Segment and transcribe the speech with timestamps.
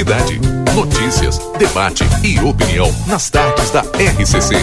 [0.00, 0.40] cidade.
[0.74, 4.54] Notícias, debate e opinião nas tardes da RCC.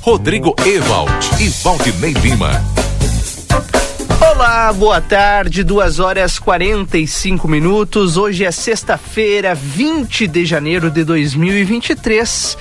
[0.00, 2.50] Rodrigo Ewald e Valdinei Lima.
[4.20, 8.16] Olá, boa tarde, 2 horas 45 minutos.
[8.16, 12.58] Hoje é sexta-feira, 20 de janeiro de 2023.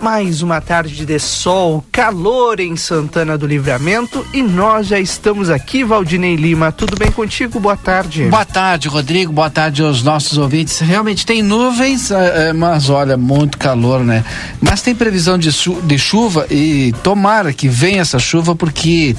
[0.00, 5.82] Mais uma tarde de sol, calor em Santana do Livramento e nós já estamos aqui,
[5.82, 6.70] Valdinei Lima.
[6.70, 7.58] Tudo bem contigo?
[7.58, 8.24] Boa tarde.
[8.26, 9.32] Boa tarde, Rodrigo.
[9.32, 10.78] Boa tarde aos nossos ouvintes.
[10.80, 14.22] Realmente tem nuvens, é, mas olha, muito calor, né?
[14.60, 19.16] Mas tem previsão de, de chuva e tomara que venha essa chuva porque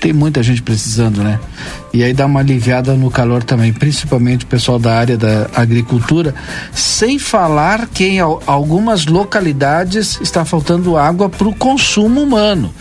[0.00, 1.38] tem muita gente precisando, né?
[1.92, 6.34] E aí dá uma aliviada no calor também, principalmente o pessoal da área da agricultura,
[6.72, 12.72] sem falar que em algumas localidades está faltando água para o consumo humano,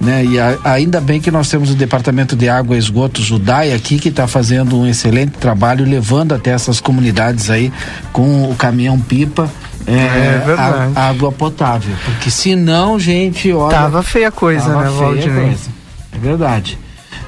[0.00, 0.24] né?
[0.24, 3.72] E a, ainda bem que nós temos o Departamento de Água e Esgotos, o DAI
[3.72, 7.72] aqui, que está fazendo um excelente trabalho, levando até essas comunidades aí
[8.12, 9.50] com o caminhão pipa
[9.86, 11.94] é, é a, água potável.
[12.04, 13.76] Porque senão, gente, olha.
[13.76, 15.44] Tava feia a coisa, né, Valdinei?
[15.46, 15.79] Coisa.
[16.20, 16.78] Verdade.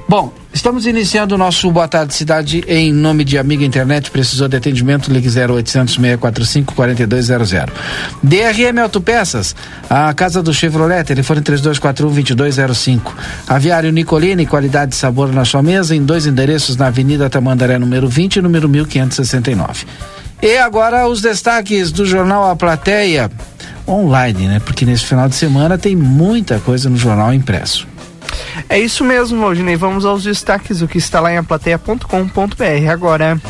[0.08, 4.10] Bom, estamos iniciando o nosso Boa Tarde Cidade em nome de Amiga Internet.
[4.10, 5.10] Precisou de atendimento?
[5.10, 7.50] Ligue 0800 645 4200.
[8.22, 9.56] DRM Autopeças,
[9.88, 13.14] a casa do Chevrolet, telefone 3241 2205.
[13.48, 18.06] Aviário Nicolini, qualidade e sabor na sua mesa, em dois endereços na Avenida Tamandaré, número
[18.06, 19.86] 20 e número 1569.
[20.42, 23.30] E agora os destaques do jornal A Plateia
[23.86, 24.60] online, né?
[24.60, 27.86] Porque nesse final de semana tem muita coisa no jornal impresso.
[28.68, 29.76] É isso mesmo, Valdinei.
[29.76, 33.40] Vamos aos destaques, o que está lá em aplateia.com.br agora.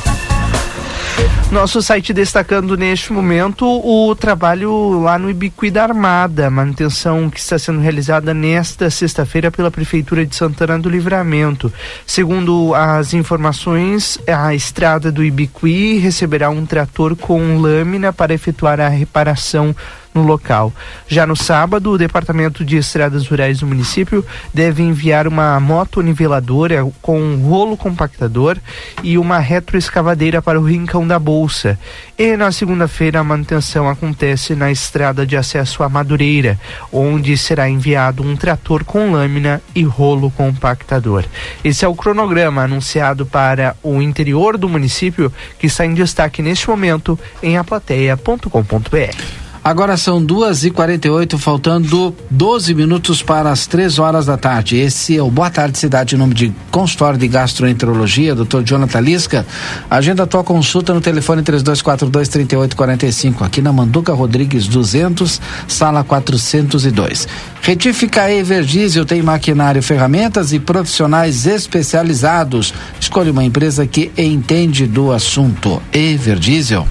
[1.52, 7.58] Nosso site destacando neste momento o trabalho lá no Ibiqui da Armada, manutenção que está
[7.58, 11.70] sendo realizada nesta sexta-feira pela Prefeitura de Santana do Livramento.
[12.06, 18.88] Segundo as informações, a estrada do Ibiqui receberá um trator com lâmina para efetuar a
[18.88, 19.76] reparação
[20.14, 20.72] no local.
[21.08, 26.86] Já no sábado, o Departamento de Estradas Rurais do município deve enviar uma moto niveladora
[27.00, 28.58] com um rolo compactador
[29.02, 31.78] e uma retroescavadeira para o Rincão da Bolsa.
[32.18, 36.58] E na segunda-feira, a manutenção acontece na estrada de acesso à Madureira,
[36.92, 41.24] onde será enviado um trator com lâmina e rolo compactador.
[41.64, 46.68] Esse é o cronograma anunciado para o interior do município que está em destaque neste
[46.68, 49.51] momento em aplateia.com.br.
[49.64, 54.36] Agora são duas e quarenta e oito, faltando 12 minutos para as três horas da
[54.36, 54.76] tarde.
[54.76, 58.62] Esse é o Boa Tarde Cidade, em nome de consultório de gastroenterologia, Dr.
[58.64, 59.46] Jonathan Lisca.
[59.88, 63.44] Agenda tua consulta no telefone três dois quatro dois trinta e oito quarenta e cinco,
[63.44, 67.28] aqui na Manduca Rodrigues 200, sala 402.
[67.62, 72.74] Retífica Everdiesel tem maquinário, ferramentas e profissionais especializados.
[72.98, 75.80] Escolha uma empresa que entende do assunto.
[75.92, 76.84] Everdiesel.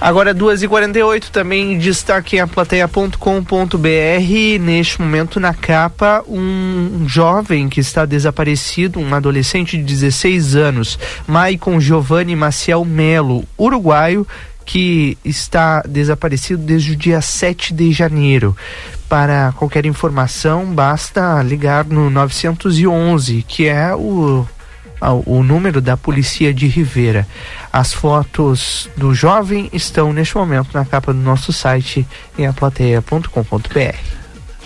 [0.00, 3.18] Agora 2h48 também destaque em aplateia.com.br.
[4.58, 11.78] Neste momento na capa, um jovem que está desaparecido, um adolescente de 16 anos, Maicon
[11.78, 14.26] Giovanni Maciel Melo, uruguaio,
[14.64, 18.56] que está desaparecido desde o dia 7 de janeiro.
[19.06, 24.46] Para qualquer informação, basta ligar no 911, que é o
[25.00, 27.26] o número da polícia de Rivera.
[27.72, 32.06] As fotos do jovem estão neste momento na capa do nosso site
[32.38, 34.19] em aplateia.com.br.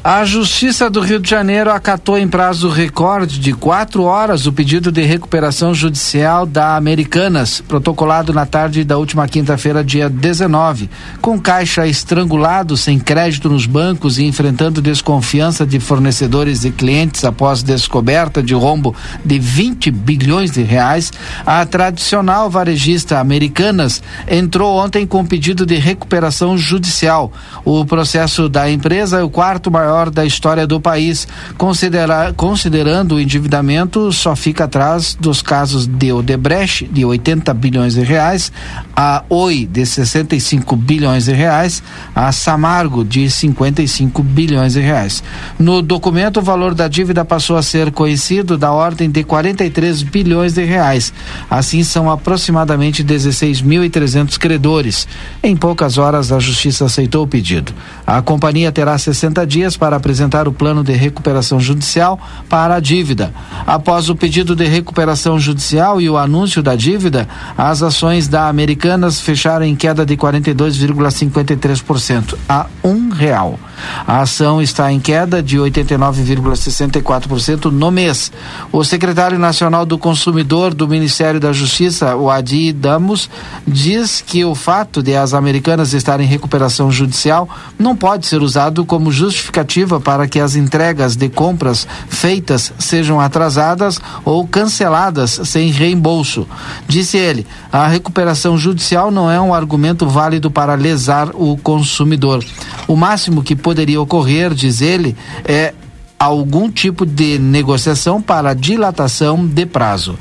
[0.07, 4.93] A Justiça do Rio de Janeiro acatou em prazo recorde de quatro horas o pedido
[4.93, 10.91] de recuperação judicial da Americanas, protocolado na tarde da última quinta-feira, dia 19.
[11.23, 17.63] Com caixa estrangulado, sem crédito nos bancos e enfrentando desconfiança de fornecedores e clientes após
[17.63, 18.95] descoberta de rombo
[19.25, 21.11] de 20 bilhões de reais,
[21.47, 27.33] a tradicional varejista Americanas entrou ontem com pedido de recuperação judicial.
[27.65, 31.29] O processo da empresa é o quarto maior maior da história do país.
[31.57, 38.03] Considera, considerando o endividamento, só fica atrás dos casos de Odebrecht, de 80 bilhões de
[38.03, 38.51] reais,
[38.97, 41.83] a Oi, de 65 bilhões de reais,
[42.15, 45.23] a Samargo, de 55 bilhões de reais.
[45.59, 50.55] No documento, o valor da dívida passou a ser conhecido da ordem de 43 bilhões
[50.55, 51.13] de reais.
[51.49, 55.07] Assim, são aproximadamente 16.300 credores.
[55.43, 57.73] Em poucas horas, a Justiça aceitou o pedido.
[58.07, 62.81] A companhia terá 60 dias para para apresentar o plano de recuperação judicial para a
[62.81, 63.35] dívida.
[63.67, 69.21] Após o pedido de recuperação judicial e o anúncio da dívida, as ações da Americanas
[69.21, 73.61] fecharam em queda de 42,53% a um real.
[74.07, 78.31] A ação está em queda de 89,64% no mês.
[78.73, 83.31] O secretário nacional do consumidor do Ministério da Justiça, o Adi Damos,
[83.67, 87.49] diz que o fato de as americanas estarem em recuperação judicial
[87.79, 94.01] não pode ser usado como justificativa para que as entregas de compras feitas sejam atrasadas
[94.25, 96.47] ou canceladas sem reembolso.
[96.87, 102.45] Disse ele, a recuperação judicial não é um argumento válido para lesar o consumidor.
[102.87, 105.17] O máximo que poderia ocorrer, diz ele,
[105.47, 105.73] é
[106.19, 110.19] algum tipo de negociação para dilatação de prazo.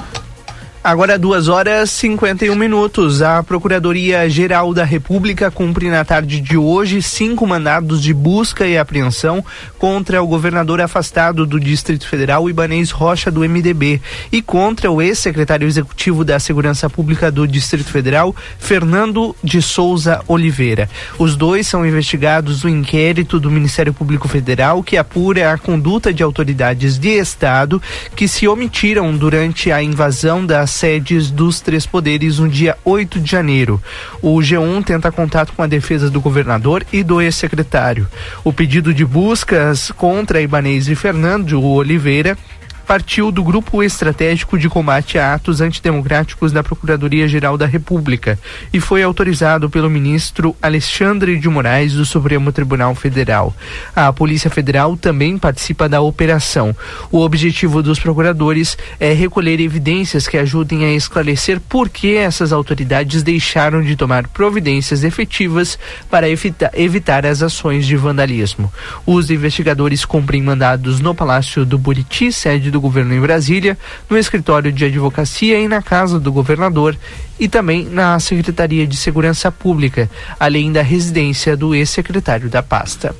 [0.83, 3.21] Agora, duas horas e 51 minutos.
[3.21, 9.45] A Procuradoria-Geral da República cumpre na tarde de hoje cinco mandados de busca e apreensão
[9.79, 15.65] contra o governador afastado do Distrito Federal, Ibanês Rocha, do MDB, e contra o ex-secretário
[15.65, 20.89] executivo da Segurança Pública do Distrito Federal, Fernando de Souza Oliveira.
[21.17, 26.21] Os dois são investigados no inquérito do Ministério Público Federal que apura a conduta de
[26.21, 27.81] autoridades de Estado
[28.17, 33.29] que se omitiram durante a invasão das sedes dos três poderes no dia 8 de
[33.29, 33.81] janeiro.
[34.21, 38.07] O G1 tenta contato com a defesa do governador e do ex-secretário.
[38.43, 42.37] O pedido de buscas contra Ibanez e Fernando Oliveira
[42.85, 48.37] partiu do Grupo Estratégico de Combate a Atos Antidemocráticos da Procuradoria-Geral da República
[48.71, 53.55] e foi autorizado pelo ministro Alexandre de Moraes do Supremo Tribunal Federal.
[53.95, 56.75] A Polícia Federal também participa da operação.
[57.11, 63.23] O objetivo dos procuradores é recolher evidências que ajudem a esclarecer por que essas autoridades
[63.23, 65.79] deixaram de tomar providências efetivas
[66.09, 68.71] para evitar, evitar as ações de vandalismo.
[69.05, 73.77] Os investigadores cumprem mandados no Palácio do Buriti, sede do governo em Brasília,
[74.09, 76.97] no escritório de advocacia e na casa do governador
[77.39, 80.09] e também na Secretaria de Segurança Pública,
[80.39, 83.15] além da residência do ex-secretário da pasta.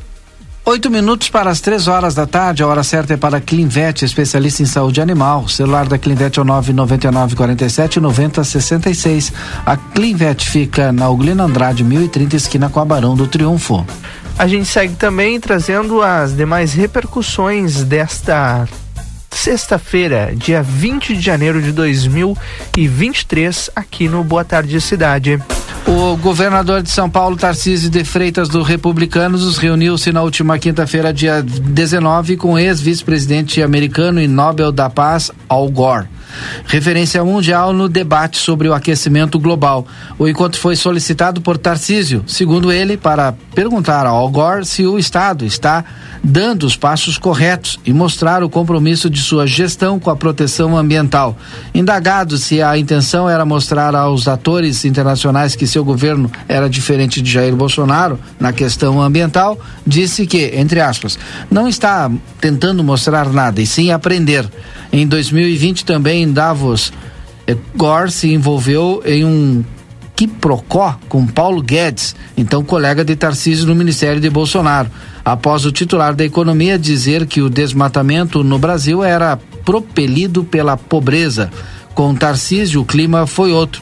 [0.66, 4.64] Oito minutos para as três horas da tarde, a hora certa é para Clinvet, especialista
[4.64, 5.42] em saúde animal.
[5.42, 9.34] O celular da Clinvet é o 999 47 90 66.
[9.66, 13.86] A Clinvet fica na Uglina Andrade, 1030, esquina com a Barão do Triunfo.
[14.40, 18.66] A gente segue também trazendo as demais repercussões desta
[19.34, 25.42] sexta-feira, dia 20 de janeiro de 2023, aqui no Boa Tarde Cidade.
[25.86, 31.42] O governador de São Paulo, Tarcísio de Freitas, do Republicanos, reuniu-se na última quinta-feira, dia
[31.42, 36.08] 19, com o ex-vice-presidente americano e Nobel da Paz, Al Gore
[36.66, 39.86] referência mundial no debate sobre o aquecimento global.
[40.18, 45.46] O encontro foi solicitado por Tarcísio, segundo ele, para perguntar ao Gore se o Estado
[45.46, 45.84] está
[46.24, 51.38] dando os passos corretos e mostrar o compromisso de sua gestão com a proteção ambiental.
[51.74, 57.30] Indagado se a intenção era mostrar aos atores internacionais que seu governo era diferente de
[57.30, 61.20] Jair Bolsonaro na questão ambiental, disse que, entre aspas,
[61.52, 62.10] não está
[62.40, 64.50] tentando mostrar nada e sim aprender.
[64.94, 66.94] Em 2020 também em Davos,
[67.48, 69.66] eh, Gore se envolveu em um
[70.16, 74.92] quiprocó com Paulo Guedes, então colega de Tarcísio no Ministério de Bolsonaro,
[75.26, 79.36] após o titular da economia dizer que o desmatamento no Brasil era
[79.66, 81.50] propelido pela pobreza.
[81.96, 83.82] Com Tarcísio, o clima foi outro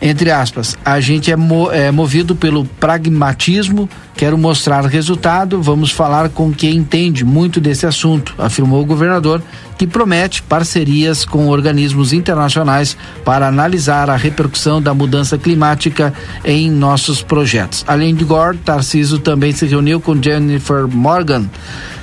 [0.00, 6.30] entre aspas, a gente é, mo é, movido pelo pragmatismo, quero mostrar resultado, vamos falar
[6.30, 9.42] com quem entende muito desse assunto, afirmou o governador,
[9.76, 17.22] que promete parcerias com organismos internacionais para analisar a repercussão da mudança climática em nossos
[17.22, 17.84] projetos.
[17.86, 21.46] Além de Gore, Tarciso também se reuniu com Jennifer Morgan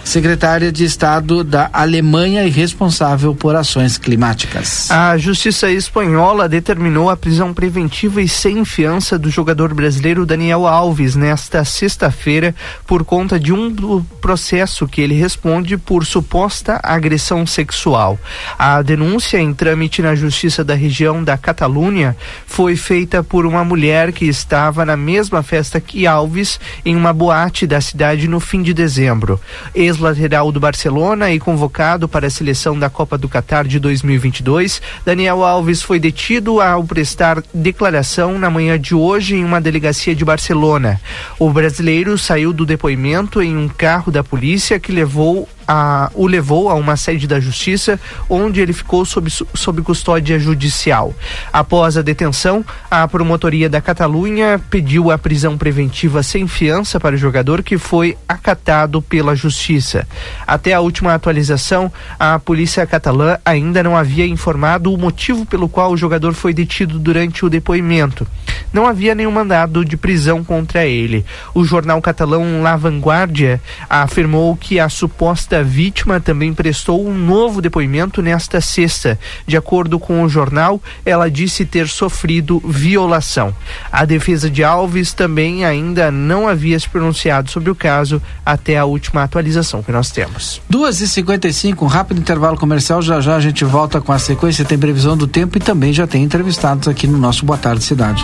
[0.03, 4.91] secretária de Estado da Alemanha e responsável por ações climáticas.
[4.91, 11.15] A Justiça Espanhola determinou a prisão preventiva e sem fiança do jogador brasileiro Daniel Alves
[11.15, 11.63] nesta
[12.03, 12.53] sexta-feira
[12.85, 18.19] por conta de um processo que ele responde por suposta agressão sexual.
[18.57, 24.11] A denúncia em trâmite na Justiça da região da Catalunha foi feita por uma mulher
[24.11, 28.73] que estava na mesma festa que Alves em uma boate da cidade no fim de
[28.73, 29.39] dezembro
[29.73, 35.43] ex-lateral do Barcelona e convocado para a seleção da Copa do Catar de 2022, Daniel
[35.43, 40.99] Alves foi detido ao prestar declaração na manhã de hoje em uma delegacia de Barcelona.
[41.39, 46.69] O brasileiro saiu do depoimento em um carro da polícia que levou a, o levou
[46.69, 51.13] a uma sede da justiça, onde ele ficou sob, sob custódia judicial.
[51.51, 57.17] Após a detenção, a promotoria da Catalunha pediu a prisão preventiva sem fiança para o
[57.17, 60.07] jogador, que foi acatado pela justiça.
[60.45, 65.91] Até a última atualização, a polícia catalã ainda não havia informado o motivo pelo qual
[65.91, 68.27] o jogador foi detido durante o depoimento.
[68.71, 71.25] Não havia nenhum mandado de prisão contra ele.
[71.53, 78.21] O jornal catalão La Vanguardia afirmou que a suposta vítima também prestou um novo depoimento
[78.21, 79.19] nesta sexta.
[79.45, 83.53] De acordo com o jornal, ela disse ter sofrido violação.
[83.91, 88.85] A defesa de Alves também ainda não havia se pronunciado sobre o caso até a
[88.85, 90.61] última atualização que nós temos.
[90.71, 93.01] 2h55, um rápido intervalo comercial.
[93.01, 94.65] Já já a gente volta com a sequência.
[94.65, 98.23] Tem previsão do tempo e também já tem entrevistados aqui no nosso Boa Tarde Cidade.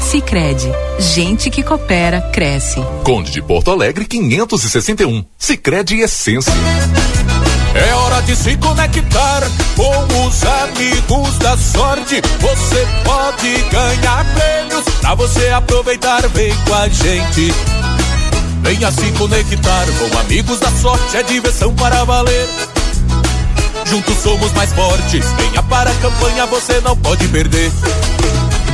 [0.00, 2.80] Sicredi, gente que coopera cresce.
[3.04, 5.24] Conde de Porto Alegre 561.
[5.38, 6.52] Sicredi Essência.
[7.74, 9.42] É hora de se conectar
[9.76, 12.20] com os amigos da sorte.
[12.40, 16.26] Você pode ganhar prêmios pra você aproveitar.
[16.28, 17.54] Vem com a gente.
[18.62, 21.16] Venha se conectar com amigos da sorte.
[21.16, 22.48] É diversão para valer.
[23.86, 25.24] Juntos somos mais fortes.
[25.32, 27.70] Venha para a campanha, você não pode perder.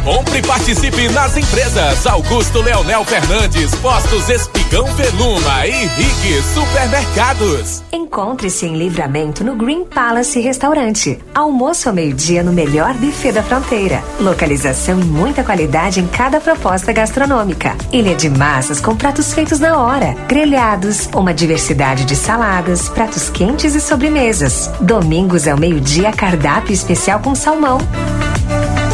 [0.06, 7.82] Compre e participe nas empresas Augusto Leonel Fernandes, Postos Espigão Veluma e Rig Supermercados.
[7.92, 11.18] Encontre-se em livramento no Green Palace Restaurante.
[11.34, 14.00] Almoço ao meio-dia no melhor buffet da fronteira.
[14.20, 17.74] Localização e muita qualidade em cada proposta gastronômica.
[17.92, 23.74] Ilha de massas com pratos feitos na hora, grelhados, uma diversidade de saladas, pratos quentes
[23.74, 24.70] e sobremesas.
[24.80, 27.78] Domingos ao meio-dia, cardápio especial com salmão.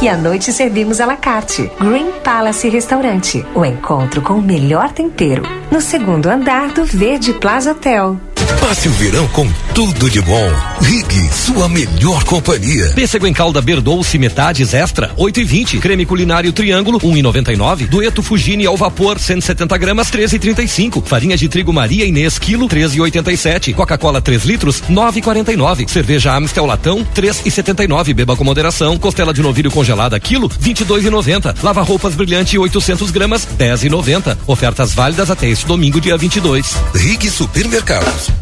[0.03, 1.71] E à noite servimos à la carte.
[1.79, 3.47] Green Palace Restaurante.
[3.55, 5.45] O encontro com o melhor tempero.
[5.71, 8.19] No segundo andar do Verde Plaza Hotel.
[8.61, 10.51] Passe o verão com tudo de bom.
[10.81, 12.91] Rig, sua melhor companhia.
[12.95, 15.79] Pêssego em calda Berdouce metades extra, 8 e 20.
[15.79, 17.87] Creme culinário triângulo, 1 e 99.
[17.87, 21.03] Dueto Fugini ao vapor, 170 gramas, 13 e 35.
[21.07, 23.73] Farinha de trigo Maria Inês, quilo, 13 e 87.
[23.73, 25.87] Coca-Cola 3 litros, 9 e 49.
[25.89, 28.15] Cerveja Amstel Latão, 3 e 79.
[28.15, 28.99] Beba com moderação.
[28.99, 31.55] Costela de novilho congelada, quilo, 22 e 90.
[31.63, 34.39] Lava roupas brilhante, 800 gramas, 10 e 90.
[34.47, 36.77] Ofertas válidas até este domingo, dia 22.
[36.95, 38.42] Rig Supermercados.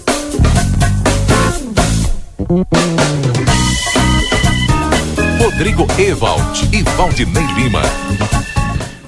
[5.39, 7.81] Rodrigo Ewald e Valdinei Lima.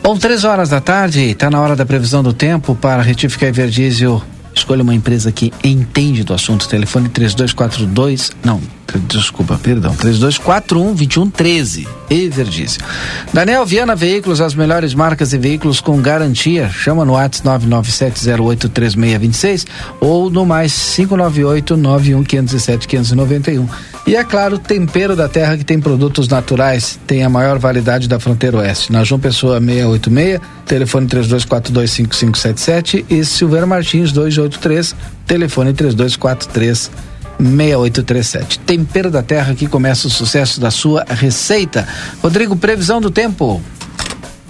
[0.02, 4.22] Bom, três horas da tarde, está na hora da previsão do tempo para retificar Everdiesel.
[4.64, 6.70] Escolha uma empresa que entende do assunto.
[6.70, 8.32] Telefone 3242.
[8.46, 8.62] Não,
[9.10, 9.94] desculpa, perdão.
[9.94, 11.86] 3241 2113.
[12.10, 12.82] Everdiesel.
[13.34, 16.70] Daniel Viana Veículos, as melhores marcas e veículos com garantia.
[16.70, 19.66] Chama no WhatsApp 997083626
[20.00, 23.68] ou no mais 598 91507 591.
[24.06, 28.20] E é claro, Tempero da Terra, que tem produtos naturais, tem a maior variedade da
[28.20, 28.92] fronteira oeste.
[28.92, 34.94] Na João Pessoa 686, telefone 32425577 e Silveira Martins 283,
[35.26, 36.92] telefone 3243
[37.40, 38.60] 6837.
[38.60, 41.88] Tempero da Terra que começa o sucesso da sua receita.
[42.22, 43.62] Rodrigo, previsão do tempo.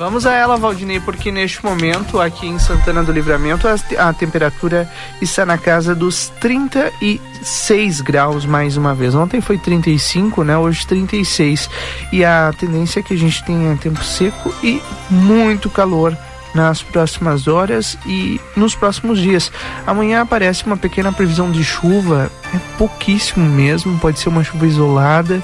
[0.04, 4.86] Vamos a ela, Valdinei, porque neste momento, aqui em Santana do Livramento, a, a, temperatura
[5.22, 9.16] está na casa dos 36 graus mais uma vez.
[9.16, 10.58] Ontem foi 35, né?
[10.58, 11.70] Hoje 36.
[12.12, 16.18] E a tendência é que a gente tenha tempo seco e muito calor
[16.54, 19.50] nas próximas horas e nos próximos dias.
[19.88, 25.42] Amanhã aparece uma pequena previsão de chuva, é pouquíssimo mesmo, pode ser uma chuva isolada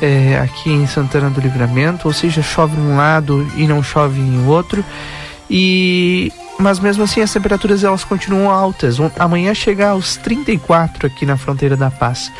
[0.00, 4.46] é, aqui em Santana do Livramento, ou seja, chove um lado e não chove em
[4.46, 4.84] outro.
[5.48, 8.96] E mas mesmo assim as temperaturas elas continuam altas.
[9.18, 12.30] Amanhã chega aos 34 aqui na fronteira da Paz.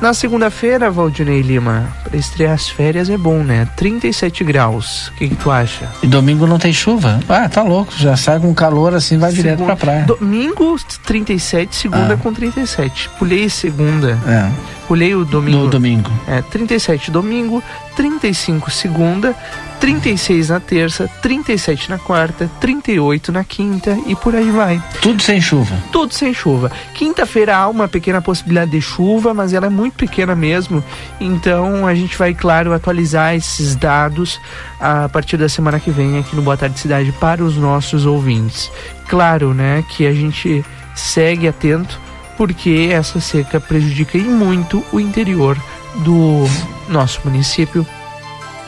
[0.00, 3.66] Na segunda-feira, Valdinei Lima, para estrear as férias é bom, né?
[3.76, 5.08] 37 graus.
[5.08, 5.88] O que, que, tu acha?
[6.02, 7.18] E domingo não tem chuva?
[7.28, 7.92] Ah, tá louco.
[7.96, 10.04] Já sai com calor assim, vai direto pra praia.
[10.04, 12.16] Domingo 37, segunda ah.
[12.16, 13.08] com 37.
[13.18, 14.18] Pulei segunda.
[14.26, 14.75] É.
[14.86, 15.58] Pulei o domingo.
[15.58, 16.10] No domingo.
[16.28, 17.62] É, 37 domingo,
[17.96, 19.34] 35 segunda,
[19.80, 24.82] 36 na terça, 37 na quarta, 38 na quinta e por aí vai.
[25.02, 25.76] Tudo sem chuva.
[25.90, 26.70] Tudo sem chuva.
[26.94, 30.82] Quinta-feira há uma pequena possibilidade de chuva, mas ela é muito pequena mesmo.
[31.20, 34.40] Então a gente vai, claro, atualizar esses dados
[34.80, 38.70] a partir da semana que vem aqui no Boa Tarde Cidade para os nossos ouvintes.
[39.08, 40.64] Claro, né, que a gente
[40.94, 42.05] segue atento
[42.36, 45.56] porque essa seca prejudica muito o interior
[45.96, 46.44] do
[46.88, 47.86] nosso município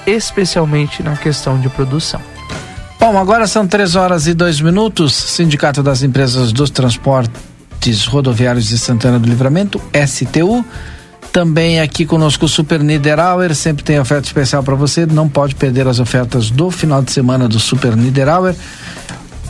[0.06, 2.20] especialmente na questão de produção.
[2.98, 5.14] Bom, agora são três horas e dois minutos.
[5.14, 10.64] Sindicato das Empresas dos Transportes Rodoviários de Santana do Livramento, STU.
[11.30, 15.86] Também aqui conosco o Super Niederauer, sempre tem oferta especial para você, não pode perder
[15.86, 18.56] as ofertas do final de semana do Super Niederauer.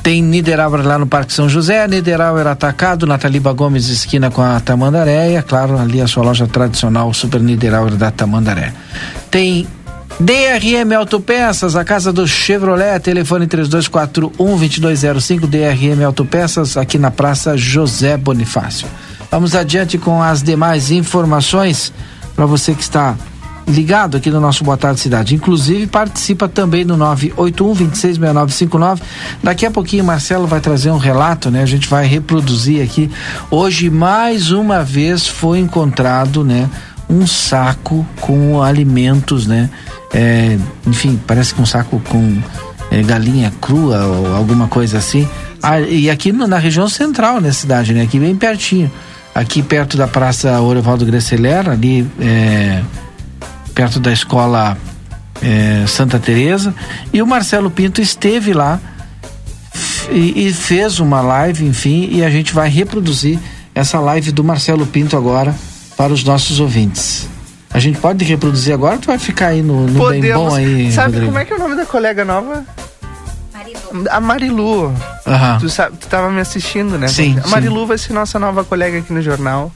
[0.09, 5.32] Tem Niederauer lá no Parque São José, Niederauer Atacado, Nataliba Gomes esquina com a Tamandaré,
[5.32, 8.73] e é claro, ali a sua loja tradicional, Super Niederauer da Tamandaré.
[9.30, 9.67] Tem
[10.19, 18.89] DRM Autopeças, a casa do Chevrolet, telefone 3241-2205, DRM Autopeças, aqui na Praça José Bonifácio.
[19.30, 21.93] Vamos adiante com as demais informações
[22.35, 23.15] para você que está
[23.69, 25.35] ligado aqui no nosso Boa Tarde Cidade.
[25.35, 29.00] Inclusive, participa também no 981-266959.
[29.43, 31.63] Daqui a pouquinho, Marcelo vai trazer um relato, né?
[31.63, 33.11] A gente vai reproduzir aqui.
[33.50, 36.69] Hoje, mais uma vez, foi encontrado, né?
[37.09, 39.71] Um saco com alimentos, né?
[40.13, 42.39] é, enfim, parece que um saco com
[42.91, 45.28] é, galinha crua ou alguma coisa assim.
[45.63, 48.02] Ah, e aqui na região central da cidade, né?
[48.02, 48.91] Aqui bem pertinho.
[49.35, 52.83] Aqui perto da Praça Orovaldo Greceler, ali é,
[53.78, 54.76] perto da escola
[55.41, 56.75] é, Santa Teresa
[57.12, 58.80] e o Marcelo Pinto esteve lá
[60.10, 63.38] e, e, fez uma live, enfim, e a gente vai reproduzir
[63.73, 65.54] essa live do Marcelo Pinto agora
[65.97, 67.28] para os nossos ouvintes.
[67.71, 70.91] A gente pode reproduzir agora ou tu vai ficar aí no, no bem bom aí?
[70.91, 71.26] Sabe Rodrigo?
[71.26, 72.67] como é que é o nome da colega nova?
[73.52, 74.08] Marilu.
[74.10, 74.86] A Marilu.
[74.86, 75.58] Uhum.
[75.60, 77.06] Tu, sabe, tu tava me assistindo, né?
[77.06, 77.38] Sim.
[77.45, 77.86] A Marilu sim.
[77.86, 79.71] vai ser nossa nova colega aqui no jornal.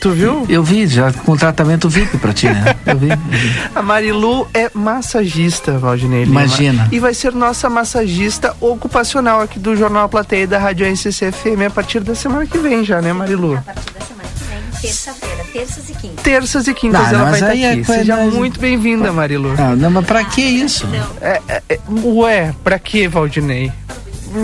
[0.00, 0.46] Tu viu?
[0.48, 2.74] Eu vi, já com tratamento VIP pra ti, né?
[2.86, 3.10] Eu vi.
[3.10, 3.54] Eu vi.
[3.74, 6.22] A Marilu é massagista, Valdinei.
[6.24, 6.88] Imagina.
[6.90, 12.00] E vai ser nossa massagista ocupacional aqui do Jornal Plateia da Rádio NCCFM a partir
[12.00, 13.56] da semana que vem já, né, Marilu?
[13.56, 16.22] A partir da semana que vem, terça-feira, terças e quintas.
[16.24, 17.80] Terças e quintas Não, ela vai estar aí aqui.
[17.80, 19.54] é Seja muito bem-vinda, Marilu.
[19.58, 20.86] Ah, não, mas pra que isso?
[21.20, 23.70] É, é, é, ué, pra que, Valdinei?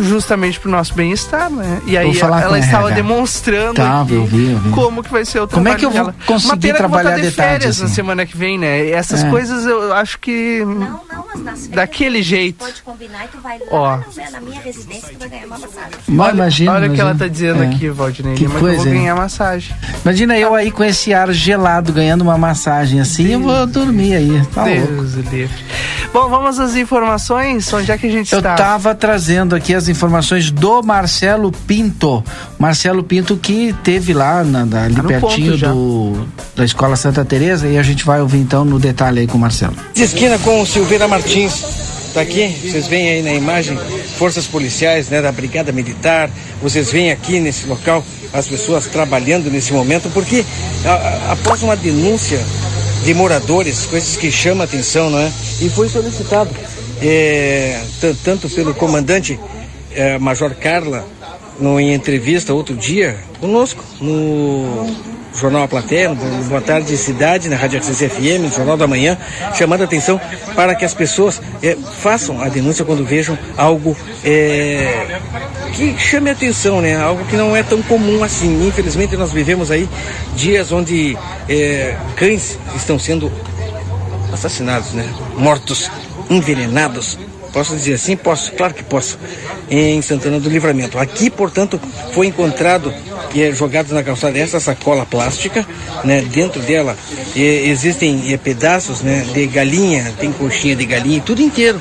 [0.03, 1.81] Justamente pro nosso bem-estar, né?
[1.87, 2.94] E aí ela com a estava RH.
[2.96, 4.70] demonstrando aqui eu vi, eu vi.
[4.70, 6.14] como que vai ser o Como trabalho é que eu vou dela.
[6.27, 7.94] conseguir que eu trabalhar vou estar de férias tarde, na assim?
[7.94, 8.90] semana que vem, né?
[8.90, 9.31] Essas É.
[9.31, 11.01] coisas eu acho que Não, não,
[11.35, 12.64] mas nas daquele jeito.
[12.64, 13.96] pode combinar e tu vai lá Ó.
[13.96, 15.90] na, na minha residência e tu vai ganhar uma massagem.
[16.09, 16.72] Mas imagina.
[16.72, 17.66] Olha o que ela tá dizendo É.
[17.66, 18.35] aqui, Valdinei.
[18.35, 19.77] Que Lima, que eu vou coisa, ganhar massagem.
[20.05, 24.42] Imagina eu aí com esse ar gelado ganhando uma massagem assim, eu vou dormir aí.
[24.55, 24.87] Tá louco.
[24.87, 25.64] Deus o livre.
[26.12, 27.70] Bom, vamos às informações.
[27.72, 28.55] Onde é que a gente Eu está?
[28.55, 32.25] tava trazendo aqui as informações do Marcelo Pinto.
[32.59, 37.67] Marcelo Pinto que teve lá na, na- ali Tá pertinho do, da Escola Santa Teresa
[37.69, 39.75] e a gente vai ouvir então no detalhe aí com o Marcelo.
[39.95, 41.62] Esquina com o Silveira Martins.
[42.15, 43.79] Tá aqui, vocês veem aí na imagem,
[44.19, 46.31] forças policiais, né, da Brigada Militar.
[46.62, 50.43] Vocês veem aqui nesse local as pessoas trabalhando nesse momento, porque
[50.87, 52.43] a- a- após uma denúncia
[53.05, 55.31] de moradores, coisas que chamam a atenção, não é?
[55.61, 56.49] E foi solicitado
[57.03, 59.39] é, tan- tanto pelo comandante
[59.97, 61.05] é, Major Carla,
[61.61, 64.95] em entrevista outro dia, conosco, no
[65.37, 69.19] Jornal A Plateia, no Boa Tarde Cidade, na Rádio Access FM, no Jornal da Manhã,
[69.55, 70.21] chamando a atenção
[70.55, 75.19] para que as pessoas eh, façam a denúncia quando vejam algo eh,
[75.75, 76.97] que chame a atenção, né?
[76.97, 78.67] Algo que não é tão comum assim.
[78.67, 79.89] Infelizmente nós vivemos aí
[80.35, 81.17] dias onde
[81.49, 83.31] eh, cães estão sendo
[84.33, 85.07] assassinados, né?
[85.37, 85.91] Mortos,
[86.31, 87.19] envenenados.
[87.57, 88.19] Posso dizer assim?
[88.19, 89.19] Posso, claro que posso.
[89.71, 90.99] Em Santana do Livramento.
[90.99, 91.81] Aqui, portanto,
[92.12, 92.92] foi encontrado
[93.35, 95.66] é, jogado na calçada essa sacola plástica,
[96.05, 96.21] né?
[96.21, 96.95] Dentro dela
[97.35, 99.25] é, existem é, pedaços, né?
[99.33, 101.81] De galinha, tem coxinha de galinha, tudo inteiro.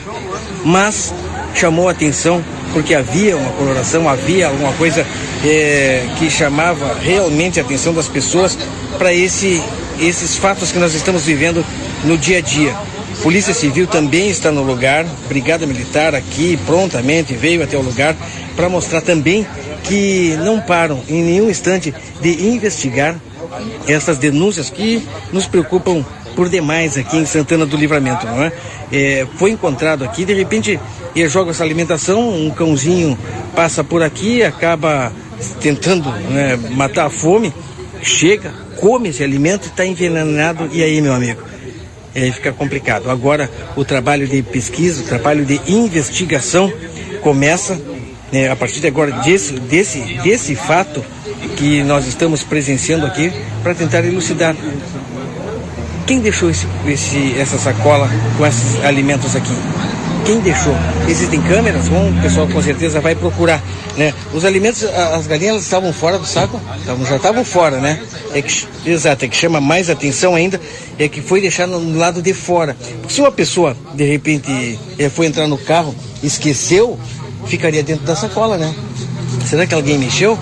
[0.63, 1.13] Mas
[1.53, 5.05] chamou a atenção porque havia uma coloração, havia alguma coisa
[5.43, 8.57] é, que chamava realmente a atenção das pessoas
[8.97, 9.61] para esse,
[9.99, 11.65] esses fatos que nós estamos vivendo
[12.05, 12.73] no dia a dia.
[13.21, 18.15] Polícia Civil também está no lugar, Brigada Militar aqui prontamente veio até o lugar
[18.55, 19.45] para mostrar também
[19.83, 23.15] que não param em nenhum instante de investigar
[23.87, 26.03] essas denúncias que nos preocupam
[26.35, 28.51] por demais aqui em Santana do Livramento, não é?
[28.91, 30.79] é foi encontrado aqui, de repente,
[31.15, 33.17] ele joga essa alimentação, um cãozinho
[33.55, 35.13] passa por aqui, acaba
[35.61, 37.53] tentando né, matar a fome,
[38.01, 41.41] chega, come esse alimento e está envenenado, e aí, meu amigo?
[42.15, 43.11] É, fica complicado.
[43.11, 46.71] Agora, o trabalho de pesquisa, o trabalho de investigação
[47.21, 47.77] começa
[48.31, 51.03] né, a partir de agora desse, desse, desse fato
[51.57, 54.55] que nós estamos presenciando aqui para tentar elucidar
[56.05, 59.53] quem deixou esse, esse, essa sacola com esses alimentos aqui?
[60.23, 60.75] Quem deixou?
[61.07, 61.87] Existem câmeras?
[61.87, 63.61] Bom, o pessoal com certeza vai procurar,
[63.97, 64.13] né?
[64.33, 66.59] Os alimentos, as galinhas estavam fora do saco?
[66.85, 68.01] Tavam, já estavam fora, né?
[68.33, 70.59] É que, exato, é que chama mais atenção ainda
[70.97, 72.75] é que foi deixado no lado de fora.
[73.01, 76.97] Porque se uma pessoa, de repente, é, foi entrar no carro, esqueceu,
[77.47, 78.73] ficaria dentro da sacola, né?
[79.45, 80.39] Será que alguém mexeu?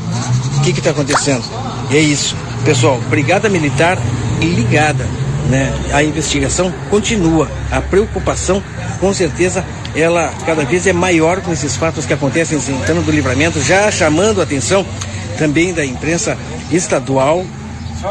[0.58, 1.44] O que está acontecendo?
[1.92, 2.36] É isso.
[2.64, 3.98] Pessoal, Brigada Militar
[4.42, 5.08] ligada
[5.50, 5.74] né?
[5.92, 7.50] A investigação continua.
[7.72, 8.64] A preocupação,
[9.00, 13.12] com certeza, ela cada vez é maior com esses fatos que acontecem em Santana do
[13.12, 14.86] Livramento, já chamando a atenção
[15.38, 16.38] também da imprensa
[16.72, 17.46] estadual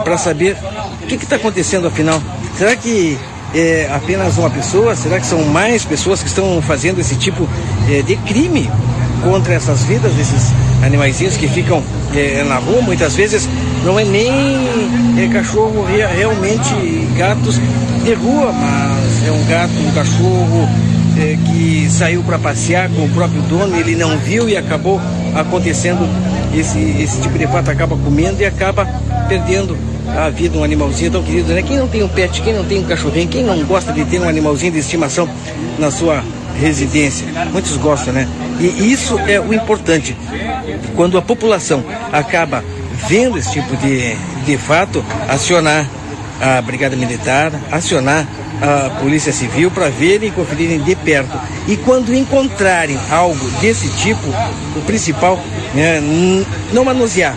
[0.05, 0.57] para saber
[1.03, 2.23] o que está acontecendo afinal.
[2.57, 3.18] Será que
[3.55, 4.97] é apenas uma pessoa?
[4.97, 7.49] Será que são mais pessoas que estão fazendo esse tipo
[7.90, 8.71] é, de crime
[9.23, 11.83] contra essas vidas desses animaizinhos que ficam
[12.14, 12.81] é, na rua?
[12.81, 13.49] Muitas vezes
[13.85, 14.33] não é nem
[15.18, 16.75] é cachorro realmente
[17.16, 17.61] gatos
[18.05, 20.68] de rua, mas é um gato, um cachorro
[21.18, 25.01] é, que saiu para passear com o próprio dono, ele não viu e acabou
[25.35, 26.09] acontecendo
[26.55, 28.87] esse, esse tipo de fato, acaba comendo e acaba
[29.29, 29.77] perdendo
[30.16, 31.62] a vida um animalzinho tão querido, né?
[31.62, 34.21] Quem não tem um pet, quem não tem um cachorrinho, quem não gosta de ter
[34.21, 35.29] um animalzinho de estimação
[35.79, 36.23] na sua
[36.61, 37.27] residência?
[37.51, 38.29] Muitos gostam, né?
[38.61, 40.16] E isso é o importante.
[40.95, 42.62] Quando a população acaba
[43.08, 45.86] vendo esse tipo de, de fato, acionar
[46.40, 48.26] a Brigada Militar, acionar
[48.60, 51.38] a Polícia Civil para verem e conferirem de perto.
[51.66, 54.28] E quando encontrarem algo desse tipo,
[54.76, 55.38] o principal,
[55.74, 56.00] né,
[56.72, 57.36] não manusear,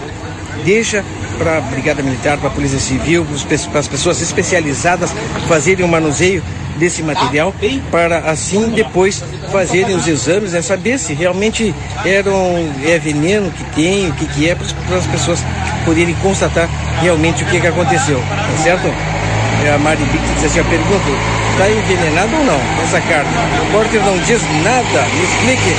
[0.64, 1.04] deixa
[1.38, 3.26] para a Brigada Militar, para a Polícia Civil,
[3.72, 5.14] para as pessoas especializadas
[5.48, 6.44] fazerem o um manuseio
[6.78, 7.54] desse material
[7.92, 11.74] para assim depois fazerem os exames, é saber se realmente
[12.06, 12.36] eram,
[12.84, 15.40] é veneno que tem, o que, que é, para as pessoas
[15.86, 16.70] poderem constatar
[17.02, 18.88] realmente o que, que aconteceu, tá certo?
[19.66, 21.06] É a Mari Bic diz assim, a pergunta,
[21.52, 23.32] está envenenado ou não essa carne?
[23.68, 25.76] O Porter não diz nada, me explique.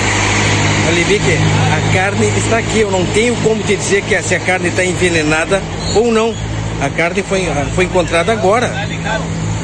[0.89, 1.39] Alibique,
[1.73, 4.85] a carne está aqui, eu não tenho como te dizer que se a carne está
[4.85, 5.61] envenenada
[5.95, 6.35] ou não.
[6.81, 8.71] A carne foi, foi encontrada agora.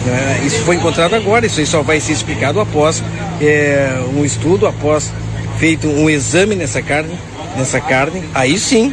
[0.07, 3.03] É, isso foi encontrado agora, isso aí só vai ser explicado após
[3.41, 5.13] é, um estudo, após
[5.59, 7.17] feito um exame nessa carne,
[7.57, 8.93] nessa carne, aí sim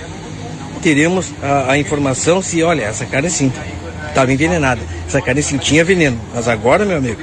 [0.84, 3.52] teremos a, a informação se, olha, essa carne sim
[4.08, 7.22] estava envenenada, essa carne sim tinha veneno, mas agora, meu amigo,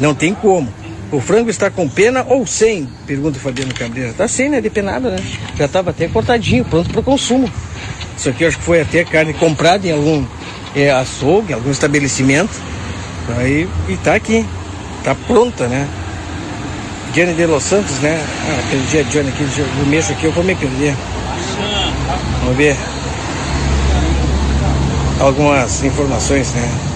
[0.00, 0.68] não tem como.
[1.10, 2.86] O frango está com pena ou sem?
[3.06, 4.10] Pergunta o Fabiano Cabreira.
[4.10, 4.60] Está sem, né?
[4.60, 5.16] Depenado, né?
[5.56, 7.50] Já estava até cortadinho, pronto para consumo.
[8.14, 10.22] Isso aqui eu acho que foi até carne comprada em algum
[10.76, 12.50] é, açougue, algum estabelecimento.
[13.36, 14.46] Aí, e tá aqui,
[15.04, 15.86] tá pronta, né?
[17.14, 18.20] Jenny de Los Santos, né?
[18.48, 20.94] Ah, perdi a Johnny aqui, eu mexo aqui, eu vou me perder.
[22.40, 22.76] Vamos ver
[25.20, 26.87] algumas informações, né?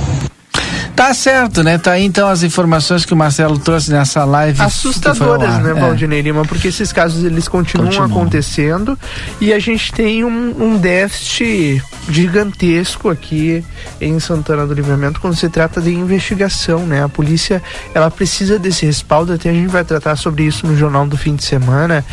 [0.94, 1.78] Tá certo, né?
[1.78, 4.60] Tá aí então as informações que o Marcelo trouxe nessa live.
[4.60, 5.74] Assustadoras, né, é.
[5.74, 6.44] Valdir Lima?
[6.44, 8.10] Porque esses casos eles continuam, continuam.
[8.10, 8.98] acontecendo
[9.40, 13.64] e a gente tem um, um, déficit gigantesco aqui
[14.00, 17.02] em Santana do Livramento quando se trata de investigação, né?
[17.02, 17.62] A polícia
[17.94, 21.34] ela precisa desse respaldo, até a gente vai tratar sobre isso no jornal do fim
[21.34, 22.04] de semana.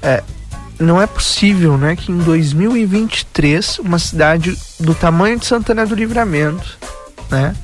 [0.00, 0.22] É,
[0.78, 6.78] não é possível, né, que em 2023 uma cidade do tamanho de Santana do Livramento,
[7.30, 7.54] né,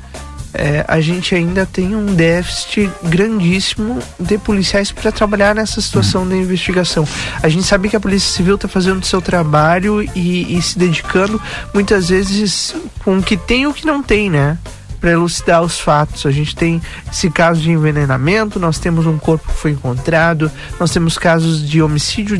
[0.54, 6.36] é, a gente ainda tem um déficit grandíssimo de policiais para trabalhar nessa situação da
[6.36, 7.06] investigação.
[7.42, 10.78] A gente sabe que a Polícia Civil está fazendo o seu trabalho e, e se
[10.78, 11.40] dedicando
[11.72, 14.56] muitas vezes com o que tem e o que não tem, né?
[15.00, 16.24] para elucidar os fatos.
[16.24, 16.80] A gente tem
[17.12, 21.82] esse caso de envenenamento, nós temos um corpo que foi encontrado, nós temos casos de
[21.82, 22.38] homicídio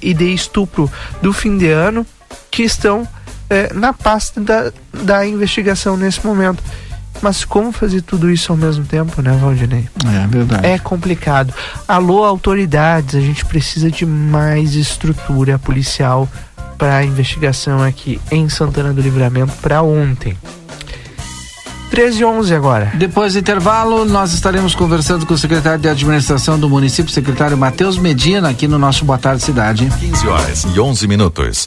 [0.00, 0.88] e de estupro
[1.20, 2.06] do fim de ano
[2.48, 3.08] que estão
[3.50, 6.62] é, na pasta da, da investigação nesse momento.
[7.22, 9.88] Mas como fazer tudo isso ao mesmo tempo, né, Valdinei?
[10.04, 10.66] É verdade.
[10.66, 11.52] É complicado.
[11.86, 16.28] Alô, autoridades, a gente precisa de mais estrutura policial
[16.76, 20.36] para a investigação aqui em Santana do Livramento para ontem.
[21.90, 22.92] 13 e 11 agora.
[22.94, 27.96] Depois do intervalo, nós estaremos conversando com o secretário de administração do município, secretário Matheus
[27.96, 29.88] Medina, aqui no nosso Boa Tarde Cidade.
[29.98, 31.66] 15 horas e 11 minutos.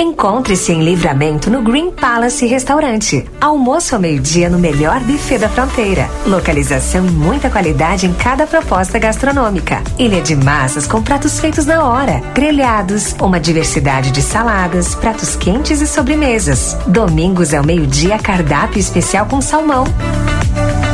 [0.00, 3.22] Encontre-se em Livramento no Green Palace Restaurante.
[3.38, 6.08] Almoço ao meio-dia no melhor buffet da fronteira.
[6.26, 9.82] Localização e muita qualidade em cada proposta gastronômica.
[9.98, 12.22] Ilha de massas com pratos feitos na hora.
[12.34, 16.78] Grelhados, uma diversidade de saladas, pratos quentes e sobremesas.
[16.86, 19.84] Domingos ao meio-dia cardápio especial com salmão.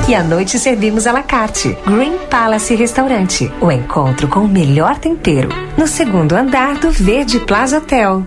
[0.09, 1.79] E à noite servimos à la carte.
[1.87, 3.53] Green Palace Restaurante.
[3.61, 5.51] O encontro com o melhor tempero.
[5.79, 8.27] No segundo andar do Verde Plaza Hotel.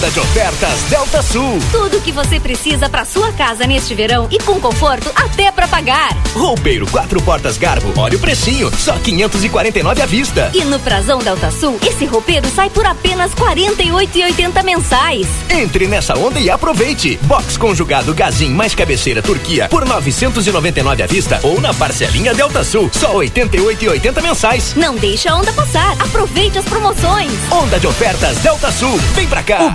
[0.00, 1.58] Onda de ofertas Delta Sul.
[1.70, 5.68] Tudo o que você precisa para sua casa neste verão e com conforto até para
[5.68, 6.16] pagar.
[6.32, 10.50] Roupeiro quatro portas Garbo, olha o precinho, só 549 à vista.
[10.54, 15.26] E no Prazão Delta Sul, esse roupeiro sai por apenas 48,80 mensais.
[15.50, 17.18] Entre nessa onda e aproveite.
[17.24, 22.88] Box conjugado Gazin mais cabeceira Turquia por 999 à vista ou na parcelinha Delta Sul,
[22.90, 24.74] só 88,80 mensais.
[24.76, 25.92] Não deixe a onda passar.
[26.00, 27.32] Aproveite as promoções.
[27.52, 28.96] Onda de ofertas Delta Sul.
[29.14, 29.64] Vem pra cá.
[29.64, 29.74] O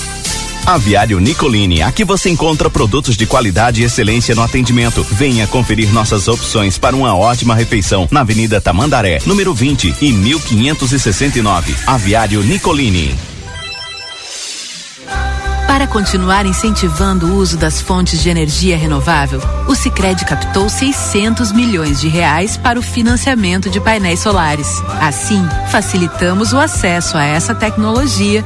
[0.65, 5.03] Aviário Nicolini, aqui você encontra produtos de qualidade e excelência no atendimento.
[5.11, 11.75] Venha conferir nossas opções para uma ótima refeição na Avenida Tamandaré, número 20 e 1569.
[11.87, 13.15] Aviário Nicolini.
[15.67, 21.99] Para continuar incentivando o uso das fontes de energia renovável, o Sicredi captou 600 milhões
[21.99, 24.81] de reais para o financiamento de painéis solares.
[24.99, 28.45] Assim, facilitamos o acesso a essa tecnologia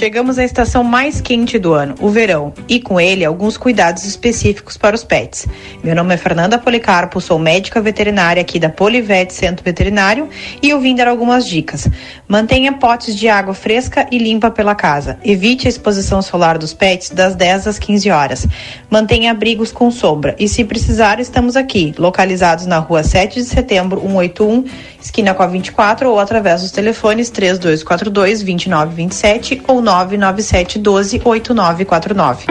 [0.00, 4.78] Chegamos à estação mais quente do ano, o verão, e com ele alguns cuidados específicos
[4.78, 5.46] para os pets.
[5.84, 10.26] Meu nome é Fernanda Policarpo, sou médica veterinária aqui da Polivete Centro Veterinário
[10.62, 11.86] e eu vim dar algumas dicas.
[12.26, 15.18] Mantenha potes de água fresca e limpa pela casa.
[15.22, 18.48] Evite a exposição solar dos pets das 10 às 15 horas.
[18.88, 24.00] Mantenha abrigos com sombra e se precisar, estamos aqui, localizados na rua 7 de setembro
[24.00, 24.64] 181,
[24.98, 29.89] esquina com a 24 ou através dos telefones 3242 2927 ou 997
[30.78, 32.46] 12 8949.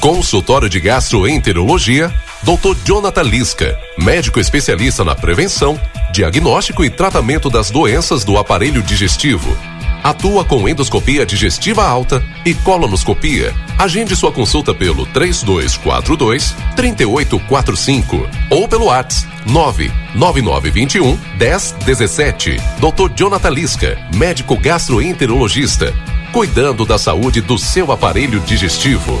[0.00, 2.76] Com consultório de gastroenterologia, Dr.
[2.84, 5.78] Jonathan Lisca, médico especialista na prevenção,
[6.12, 9.56] diagnóstico e tratamento das doenças do aparelho digestivo.
[10.02, 13.52] Atua com endoscopia digestiva alta e colonoscopia.
[13.76, 22.56] Agende sua consulta pelo 3242 3845 ou pelo WhatsApp 99921 1017.
[22.78, 23.12] Dr.
[23.14, 25.92] Jonathan Lisca, médico gastroenterologista,
[26.32, 29.20] cuidando da saúde do seu aparelho digestivo.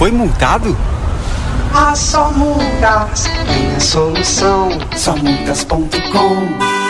[0.00, 0.74] Foi multado?
[1.74, 4.70] Ah, só multas tem a solução.
[4.96, 6.89] Só multas.com.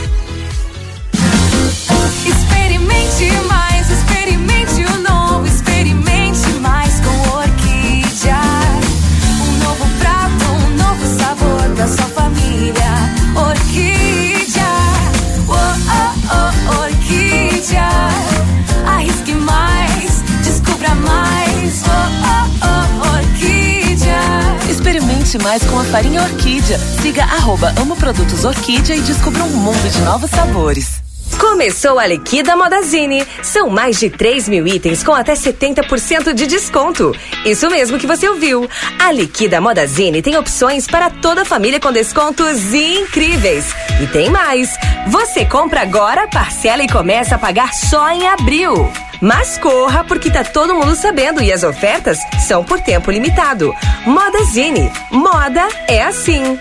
[25.39, 26.77] Mais com a farinha Orquídea.
[27.01, 31.01] Siga arroba Amo Produtos Orquídea e descubra um mundo de novos sabores.
[31.39, 33.25] Começou a Liquida Modazine.
[33.41, 37.15] São mais de 3 mil itens com até 70% de desconto.
[37.45, 38.69] Isso mesmo que você ouviu.
[38.99, 43.73] A Liquida Modazine tem opções para toda a família com descontos incríveis.
[44.01, 44.69] E tem mais.
[45.07, 48.91] Você compra agora, parcela e começa a pagar só em abril.
[49.21, 53.73] Mas corra, porque tá todo mundo sabendo e as ofertas são por tempo limitado.
[54.05, 54.91] Modazine.
[55.11, 56.59] Moda é assim.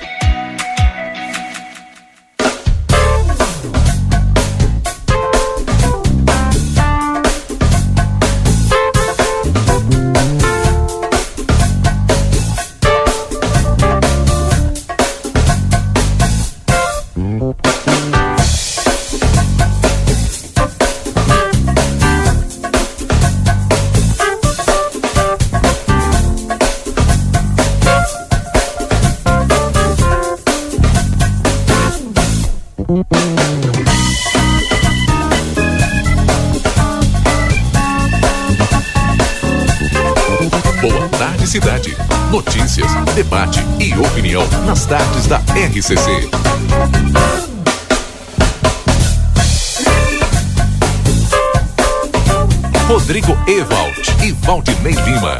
[52.86, 55.36] Rodrigo Ewald e Valdinei Lima.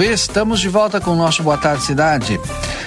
[0.00, 2.40] Estamos de volta com o nosso Boa Tarde Cidade.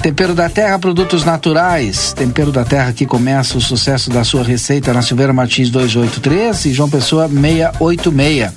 [0.03, 2.11] Tempero da Terra, produtos naturais.
[2.11, 6.73] Tempero da Terra que começa o sucesso da sua receita na Silveira Martins 283 e
[6.73, 8.51] João Pessoa 686.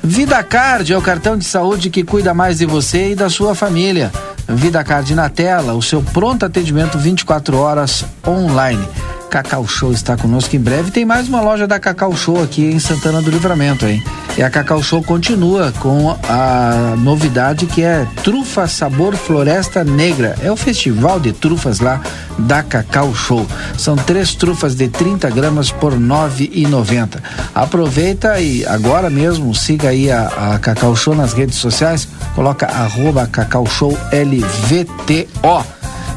[0.00, 3.52] Vida Card é o cartão de saúde que cuida mais de você e da sua
[3.52, 4.12] família.
[4.48, 8.88] Vida Card na tela, o seu pronto atendimento 24 horas online.
[9.30, 10.90] Cacau Show está conosco em breve.
[10.90, 14.02] Tem mais uma loja da Cacau Show aqui em Santana do Livramento, hein?
[14.36, 20.36] E a Cacau Show continua com a novidade que é Trufa Sabor Floresta Negra.
[20.42, 22.00] É o festival de trufas lá
[22.38, 23.46] da Cacau Show.
[23.78, 27.18] São três trufas de 30 gramas por R$ 9,90.
[27.54, 32.06] Aproveita e agora mesmo siga aí a, a Cacau Show nas redes sociais.
[32.34, 35.64] Coloca arroba Cacau Show LVTO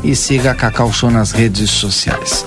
[0.04, 2.46] e siga a Cacau Show nas redes sociais.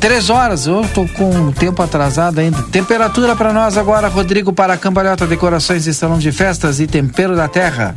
[0.00, 2.62] Três horas, eu tô com o tempo atrasado ainda.
[2.62, 7.46] Temperatura para nós agora, Rodrigo, para Cambalhota Decorações e Salão de Festas e Tempero da
[7.46, 7.94] Terra.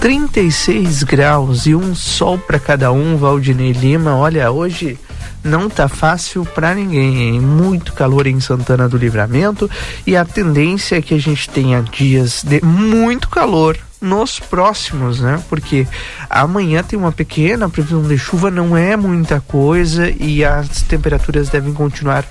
[0.00, 4.16] 36 graus e um sol para cada um, Valdinei Lima.
[4.16, 4.98] Olha, hoje
[5.42, 7.40] não tá fácil para ninguém, hein?
[7.40, 9.68] Muito calor em Santana do Livramento
[10.06, 15.42] e a tendência é que a gente tenha dias de muito calor nos próximos, né?
[15.48, 15.86] Porque
[16.30, 21.72] amanhã tem uma pequena previsão de chuva, não é muita coisa e as temperaturas devem
[21.72, 22.24] continuar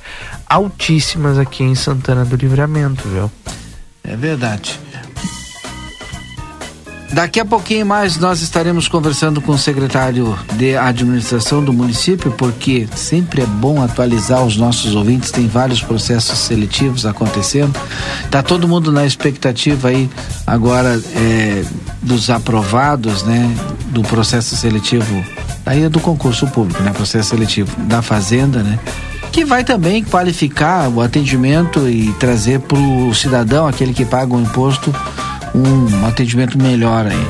[0.45, 3.31] altíssimas aqui em Santana do Livramento, viu?
[4.03, 4.79] É verdade.
[7.11, 12.87] Daqui a pouquinho mais nós estaremos conversando com o secretário de administração do município, porque
[12.95, 17.73] sempre é bom atualizar os nossos ouvintes, tem vários processos seletivos acontecendo.
[18.29, 20.09] Tá todo mundo na expectativa aí
[20.45, 21.63] agora é,
[22.01, 23.55] dos aprovados, né?
[23.87, 25.25] Do processo seletivo,
[25.65, 26.91] aí é do concurso público, né?
[26.91, 28.77] Processo seletivo da Fazenda, né?
[29.31, 34.41] que vai também qualificar o atendimento e trazer para o cidadão, aquele que paga o
[34.41, 34.91] imposto,
[35.57, 37.27] um atendimento melhor aí.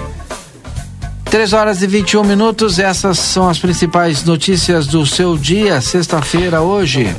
[1.25, 7.13] 3 horas e 21 minutos, essas são as principais notícias do seu dia, sexta-feira, hoje.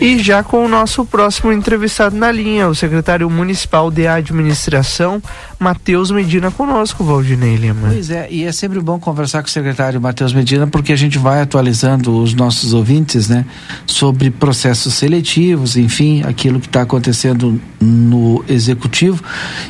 [0.00, 5.22] E já com o nosso próximo entrevistado na linha, o secretário municipal de administração,
[5.58, 7.88] Matheus Medina, conosco, Valdinei Lima.
[7.88, 11.18] Pois é, e é sempre bom conversar com o secretário Matheus Medina, porque a gente
[11.18, 13.44] vai atualizando os nossos ouvintes, né,
[13.86, 19.22] sobre processos seletivos, enfim, aquilo que está acontecendo no executivo.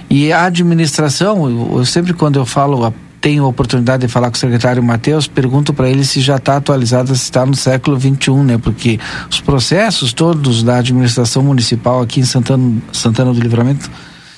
[0.09, 2.93] E a administração, eu, sempre quando eu falo a
[3.23, 6.57] tenho a oportunidade de falar com o secretário Matheus, pergunto para ele se já está
[6.57, 8.59] atualizada, se está no século 21, né?
[8.59, 8.99] Porque
[9.31, 13.89] os processos todos da administração municipal aqui em Santana, Santana do Livramento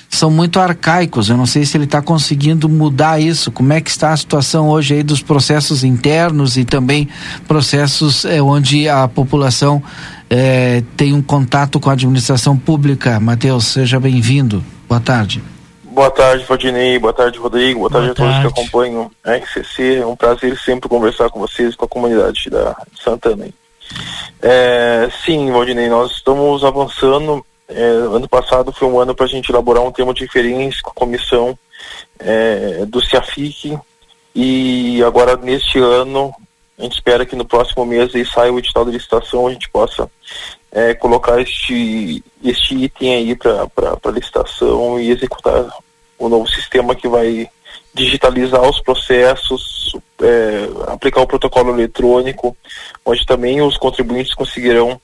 [0.07, 1.29] são muito arcaicos.
[1.29, 3.51] Eu não sei se ele está conseguindo mudar isso.
[3.51, 7.09] Como é que está a situação hoje aí dos processos internos e também
[7.47, 9.81] processos eh, onde a população
[10.29, 13.19] eh, tem um contato com a administração pública?
[13.19, 14.63] Matheus, seja bem-vindo.
[14.87, 15.54] Boa tarde.
[15.95, 16.99] Boa tarde, Valdinei.
[16.99, 17.79] Boa tarde, Rodrigo.
[17.79, 18.53] Boa tarde Boa a todos tarde.
[18.53, 19.99] que acompanham a RCC.
[20.01, 23.47] É um prazer sempre conversar com vocês e com a comunidade da Santana.
[24.41, 27.45] É, sim, Valdinei, nós estamos avançando.
[27.69, 30.89] É, ano passado foi um ano para a gente elaborar um tema de referência com
[30.89, 31.57] a comissão
[32.19, 33.79] é, do CIAFIC
[34.35, 36.35] e agora neste ano
[36.77, 39.69] a gente espera que no próximo mês aí saia o edital de licitação a gente
[39.69, 40.11] possa
[40.73, 45.65] é, colocar este, este item aí para licitação e executar
[46.17, 47.47] o novo sistema que vai
[47.93, 52.55] digitalizar os processos, é, aplicar o protocolo eletrônico,
[53.05, 54.99] onde também os contribuintes conseguirão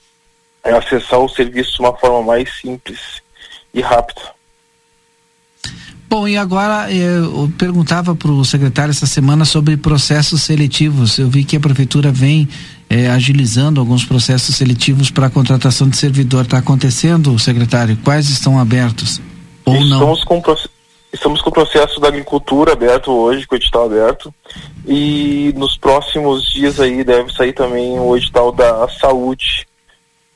[0.63, 2.99] é, acessar o serviço de uma forma mais simples
[3.73, 4.21] e rápida.
[6.09, 11.17] Bom, e agora eh, eu perguntava para o secretário essa semana sobre processos seletivos.
[11.17, 12.49] Eu vi que a prefeitura vem
[12.89, 16.43] eh, agilizando alguns processos seletivos para a contratação de servidor.
[16.43, 17.97] Está acontecendo, secretário?
[18.03, 19.21] Quais estão abertos?
[19.63, 19.99] Ou não?
[19.99, 20.67] Estamos com, o proce-
[21.13, 24.33] estamos com o processo da agricultura aberto hoje, com o edital aberto,
[24.87, 29.67] e nos próximos dias aí deve sair também o edital da saúde,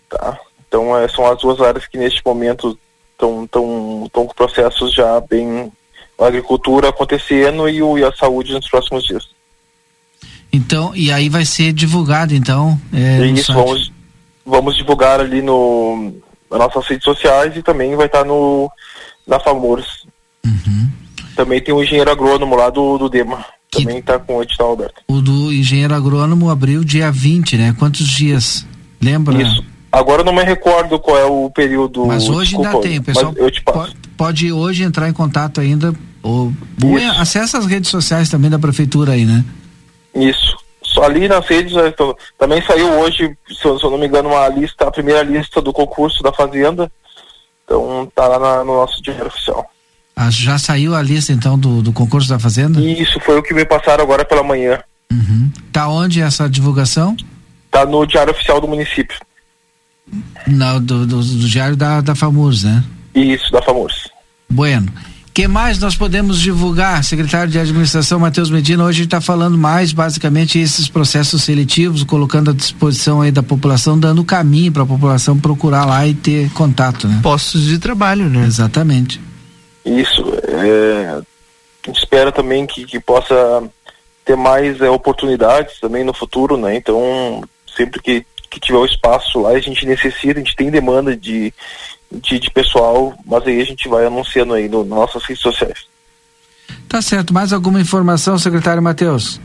[0.10, 0.38] tá?
[0.68, 2.78] Então eh, são as duas áreas que neste momento
[3.14, 5.72] estão tão, tão com processos já bem
[6.20, 9.28] a agricultura acontecendo e, o, e a saúde nos próximos dias.
[10.52, 13.92] Então, e aí vai ser divulgado, então, no isso vamos,
[14.46, 16.14] vamos divulgar ali no
[16.50, 18.72] nas nossas redes sociais e também vai estar no
[19.28, 20.06] na Famores.
[20.46, 20.90] Uhum.
[21.36, 23.44] Também tem o engenheiro agrônomo lá do, do Dema.
[23.72, 25.02] Também está com o edital aberto.
[25.08, 27.76] O do engenheiro agrônomo abriu dia 20, né?
[27.78, 28.66] Quantos dias?
[29.02, 29.42] Lembra?
[29.42, 29.64] Isso.
[29.92, 32.06] Agora eu não me recordo qual é o período.
[32.06, 33.80] Mas hoje desculpa, ainda tem, o pessoal eu te passo.
[33.80, 35.94] pode, pode hoje entrar em contato ainda.
[36.24, 36.52] Ou,
[37.18, 39.44] acessa as redes sociais também da prefeitura aí, né?
[40.14, 40.56] Isso.
[40.84, 44.30] Só ali nas redes então, também saiu hoje, se eu, se eu não me engano,
[44.30, 46.90] uma lista, a primeira lista do concurso da Fazenda.
[47.66, 49.70] Então tá lá na- no nosso diário oficial.
[50.16, 52.80] Ah, já saiu a lista então do, do concurso da Fazenda?
[52.82, 54.80] Isso foi o que me passaram agora pela manhã.
[55.72, 57.16] Tá onde essa divulgação?
[57.70, 59.18] Tá no diário oficial do município.
[60.48, 62.84] Na, do, do, do diário da, da FAMURS, né?
[63.14, 64.10] Isso, da Famores.
[64.50, 64.92] Bueno.
[65.34, 67.04] que mais nós podemos divulgar?
[67.04, 72.54] Secretário de Administração Matheus Medina hoje está falando mais basicamente esses processos seletivos, colocando à
[72.54, 77.20] disposição aí da população, dando caminho para a população procurar lá e ter contato, né?
[77.22, 78.46] Postos de trabalho, né?
[78.46, 79.20] Exatamente.
[79.86, 80.24] Isso.
[80.48, 83.64] É, a gente espera também que, que possa
[84.26, 86.76] ter mais é, oportunidades também no futuro, né?
[86.76, 87.44] Então,
[87.78, 91.54] sempre que, que tiver o espaço lá, a gente necessita, a gente tem demanda de,
[92.12, 95.86] de, de pessoal, mas aí a gente vai anunciando aí no, nas nossas redes sociais.
[96.90, 97.34] Tá certo.
[97.34, 99.40] Mais alguma informação, secretário Matheus?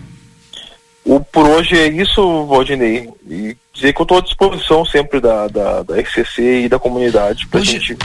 [1.05, 3.11] O, por hoje é isso, Valdinei.
[3.29, 7.47] E dizer que eu estou à disposição sempre da, da, da RCC e da comunidade
[7.49, 7.97] para a gente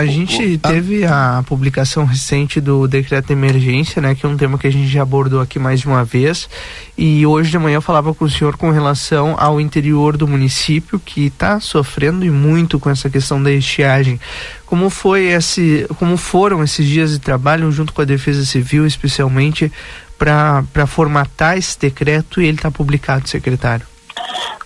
[0.00, 4.56] A gente teve a publicação recente do decreto de emergência, né, que é um tema
[4.56, 6.48] que a gente já abordou aqui mais de uma vez.
[6.96, 10.98] E hoje de manhã eu falava com o senhor com relação ao interior do município,
[10.98, 14.18] que está sofrendo e muito com essa questão da estiagem.
[14.64, 19.70] Como foi esse, como foram esses dias de trabalho junto com a Defesa Civil, especialmente
[20.16, 23.84] para formatar esse decreto e ele está publicado, secretário?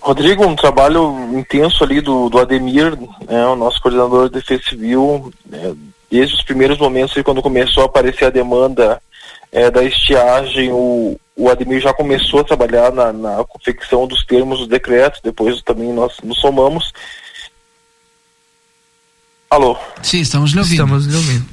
[0.01, 2.97] Rodrigo, um trabalho intenso ali do, do Ademir,
[3.27, 5.75] né, o nosso coordenador de defesa civil, né,
[6.09, 9.01] desde os primeiros momentos, quando começou a aparecer a demanda
[9.51, 14.59] é, da estiagem, o, o Ademir já começou a trabalhar na, na confecção dos termos
[14.59, 16.91] do decreto, depois também nós nos somamos.
[19.49, 19.77] Alô?
[20.03, 20.83] Sim, estamos lhe ouvindo.
[20.83, 21.45] Estamos lhe ouvindo.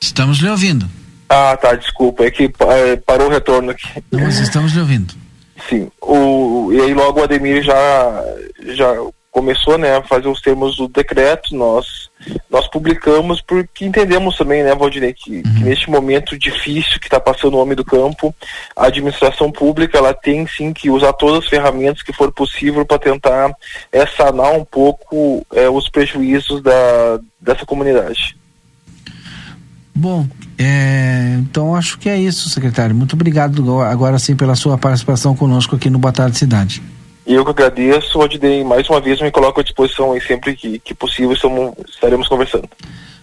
[0.00, 0.90] Estamos lhe ouvindo.
[1.28, 3.88] Ah, tá, desculpa, é que é, parou o retorno aqui.
[4.12, 5.14] Não, mas estamos lhe ouvindo.
[5.68, 8.24] Sim, o, e aí logo o Ademir já,
[8.68, 8.94] já
[9.36, 12.08] começou né, a fazer os termos do decreto, nós,
[12.48, 17.54] nós publicamos porque entendemos também, né, Valdinei, que, que neste momento difícil que está passando
[17.54, 18.34] o homem do campo,
[18.74, 22.98] a administração pública ela tem sim que usar todas as ferramentas que for possível para
[22.98, 23.52] tentar
[23.92, 28.36] é, sanar um pouco é, os prejuízos da, dessa comunidade.
[29.96, 30.26] Bom,
[30.58, 32.94] é, então acho que é isso, secretário.
[32.94, 36.82] Muito obrigado agora sim pela sua participação conosco aqui no Boa Tarde Cidade.
[37.26, 40.94] Eu que agradeço, Odidei, mais uma vez me coloco à disposição e sempre que, que
[40.94, 42.68] possível estamos, estaremos conversando.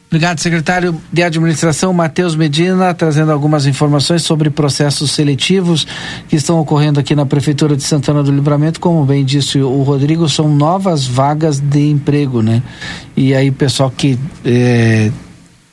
[0.08, 5.88] Obrigado, secretário de Administração Matheus Medina, trazendo algumas informações sobre processos seletivos
[6.28, 8.80] que estão ocorrendo aqui na Prefeitura de Santana do Livramento.
[8.80, 12.64] Como bem disse o Rodrigo, são novas vagas de emprego, né?
[13.16, 15.12] E aí, pessoal que eh,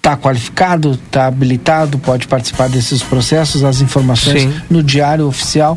[0.01, 4.55] está qualificado, está habilitado, pode participar desses processos, as informações Sim.
[4.71, 5.77] no diário oficial,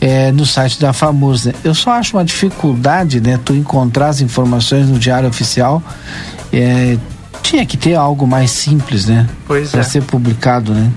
[0.00, 1.44] eh, no site da FAMUS.
[1.44, 1.54] Né?
[1.62, 5.82] Eu só acho uma dificuldade, né, tu encontrar as informações no diário oficial.
[6.50, 6.96] eh,
[7.42, 9.26] tinha que ter algo mais simples, né?
[9.46, 9.84] Pois Para é.
[9.84, 10.90] ser publicado, né?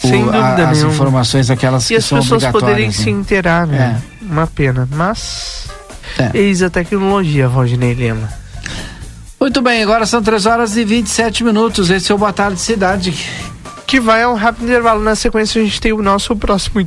[0.00, 0.94] Sem O- dúvida As nenhuma.
[0.94, 2.70] informações, aquelas E que as são pessoas obrigatórias.
[2.70, 2.92] poderem né?
[2.92, 4.00] se inteirar, né?
[4.22, 4.88] Uma pena.
[4.92, 5.66] Mas.
[6.18, 6.30] É.
[6.38, 8.28] Eis a tecnologia, Valdinei Lema.
[9.40, 11.90] Muito bem, agora são 3 horas e 27 minutos.
[11.90, 13.14] Esse é o Boa Tarde Cidade.
[13.86, 15.02] Que vai a um rápido intervalo.
[15.02, 16.86] Na sequência, a gente tem o nosso próximo.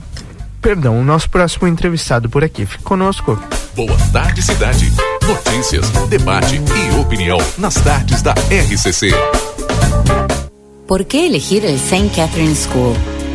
[0.62, 2.66] Perdão, o nosso próximo entrevistado por aqui.
[2.66, 3.42] Fique conosco.
[3.76, 4.92] Boa tarde, cidade.
[5.26, 9.12] Notícias, debate e opinião nas tardes da RCC.
[10.86, 12.10] ¿Por qué elegir el St.
[12.10, 12.96] Catherine School?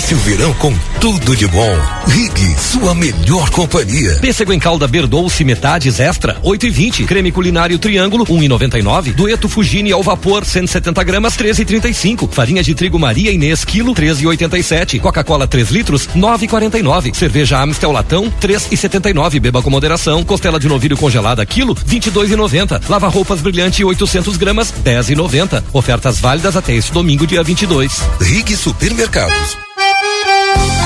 [0.00, 1.78] Passe o verão com tudo de bom.
[2.06, 4.16] Rig, sua melhor companhia.
[4.18, 7.04] Pêssego em calda Berdouce metades extra, 8 e 20.
[7.04, 9.12] Creme culinário triângulo, 1 e 99.
[9.12, 12.30] Dueto Fugini ao vapor, 170 gramas, 13 e 35.
[12.32, 14.98] Farinha de trigo Maria Inês, quilo, 13 e 87.
[15.00, 17.12] Coca-Cola 3 litros, 9 e 49.
[17.14, 19.38] Cerveja Amstel Latão, 3 e 79.
[19.38, 20.24] Beba com moderação.
[20.24, 22.80] Costela de novilho congelada, quilo, 22 e 90.
[22.88, 25.62] Lava roupas brilhante, 800 gramas, 10 e 90.
[25.74, 28.00] Ofertas válidas até este domingo, dia 22.
[28.18, 29.69] Rig Supermercados.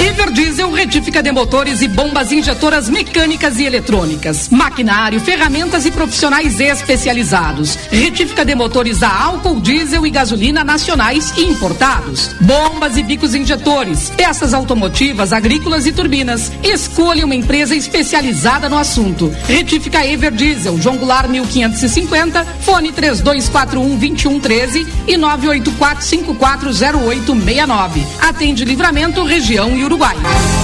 [0.05, 7.74] Everdiesel retífica de motores e bombas injetoras mecânicas e eletrônicas, maquinário, ferramentas e profissionais especializados.
[7.90, 12.36] Retífica de motores a álcool, diesel e gasolina nacionais e importados.
[12.38, 16.52] Bombas e bicos injetores, peças automotivas, agrícolas e turbinas.
[16.62, 19.34] Escolha uma empresa especializada no assunto.
[19.48, 28.05] Retífica Everdiesel, João Goulart 1550, fone 3241 2113 e 984540869.
[28.20, 29.93] Atende Livramento, região e Uruguai.
[29.95, 30.63] 不管。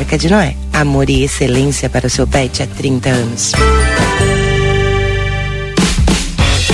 [0.00, 0.56] Arca de Noé.
[0.72, 3.52] Amor e excelência para o seu pet há 30 anos.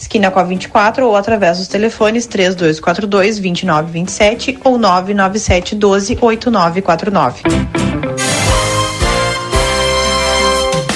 [0.00, 8.09] esquina com a 24 ou através dos telefones 3242 2927 ou 997 12 8949.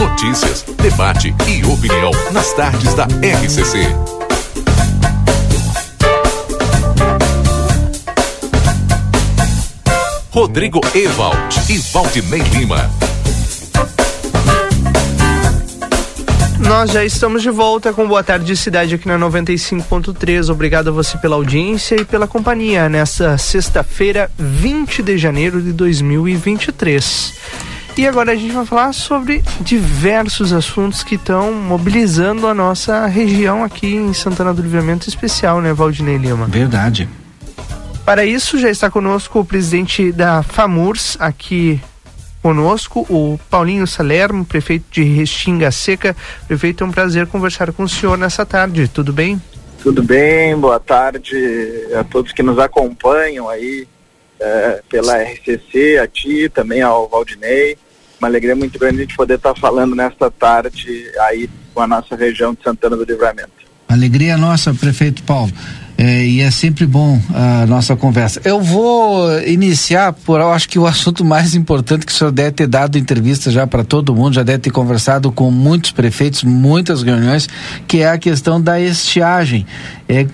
[0.00, 3.86] Notícias, debate e opinião nas tardes da RCC.
[10.30, 12.90] Rodrigo Ewald e Valdinei Lima.
[16.60, 20.48] Nós já estamos de volta com Boa Tarde Cidade aqui na 95.3.
[20.48, 27.71] Obrigado a você pela audiência e pela companhia nessa sexta-feira, 20 de janeiro de 2023.
[27.96, 33.62] E agora a gente vai falar sobre diversos assuntos que estão mobilizando a nossa região
[33.62, 36.46] aqui em Santana do Livramento especial, né, Valdinei Lima?
[36.46, 37.06] Verdade.
[38.04, 41.80] Para isso já está conosco o presidente da FAMURS aqui
[42.42, 46.16] conosco, o Paulinho Salermo, prefeito de Restinga Seca.
[46.48, 48.88] Prefeito, é um prazer conversar com o senhor nessa tarde.
[48.88, 49.40] Tudo bem?
[49.82, 51.36] Tudo bem, boa tarde
[51.98, 53.86] a todos que nos acompanham aí
[54.42, 57.76] é, pela RCC, a ti, também ao Valdinei.
[58.18, 62.14] Uma alegria muito grande a gente poder estar falando nesta tarde aí com a nossa
[62.14, 63.50] região de Santana do Livramento.
[63.88, 65.52] Alegria nossa, prefeito Paulo.
[65.98, 68.40] É, e é sempre bom a nossa conversa.
[68.44, 72.52] Eu vou iniciar por, eu acho que o assunto mais importante que o senhor deve
[72.52, 77.02] ter dado entrevista já para todo mundo, já deve ter conversado com muitos prefeitos, muitas
[77.02, 77.48] reuniões,
[77.86, 79.66] que é a questão da estiagem.
[80.08, 80.26] É,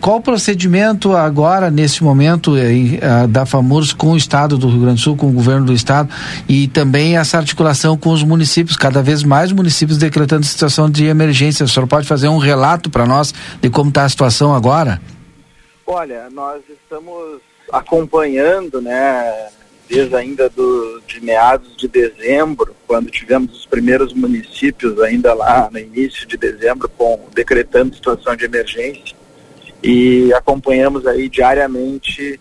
[0.00, 4.96] qual o procedimento agora, nesse momento, é, da FAMURS com o Estado do Rio Grande
[4.96, 6.12] do Sul, com o governo do Estado,
[6.46, 11.64] e também essa articulação com os municípios, cada vez mais municípios decretando situação de emergência.
[11.64, 15.00] O senhor pode fazer um relato para nós de como está a situação agora?
[15.86, 17.40] Olha, nós estamos
[17.72, 19.48] acompanhando, né,
[19.88, 25.78] desde ainda do, de meados de dezembro, quando tivemos os primeiros municípios ainda lá no
[25.78, 29.21] início de dezembro com decretando situação de emergência
[29.82, 32.40] e acompanhamos aí diariamente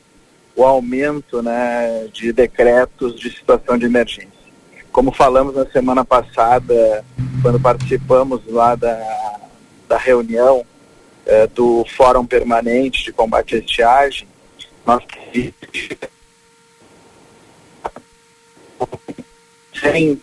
[0.56, 4.30] o aumento, né, de decretos de situação de emergência.
[4.92, 7.04] Como falamos na semana passada,
[7.42, 9.39] quando participamos lá da,
[9.88, 10.66] da reunião
[11.26, 14.28] eh, do Fórum Permanente de Combate à Estiagem,
[14.86, 15.02] nós
[19.82, 20.22] 100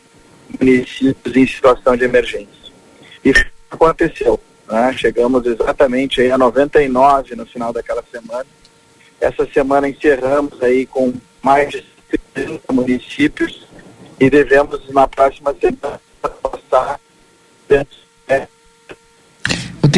[0.61, 2.49] municípios em situação de emergência.
[3.25, 4.39] Isso aconteceu.
[4.69, 4.93] Né?
[4.97, 8.47] Chegamos exatamente aí a 99 no final daquela semana.
[9.21, 11.13] Essa semana encerramos aí com
[11.43, 11.85] mais de
[12.35, 13.67] 30 municípios
[14.21, 16.01] e devemos na próxima semana
[16.43, 17.01] passar
[17.69, 17.97] dentro,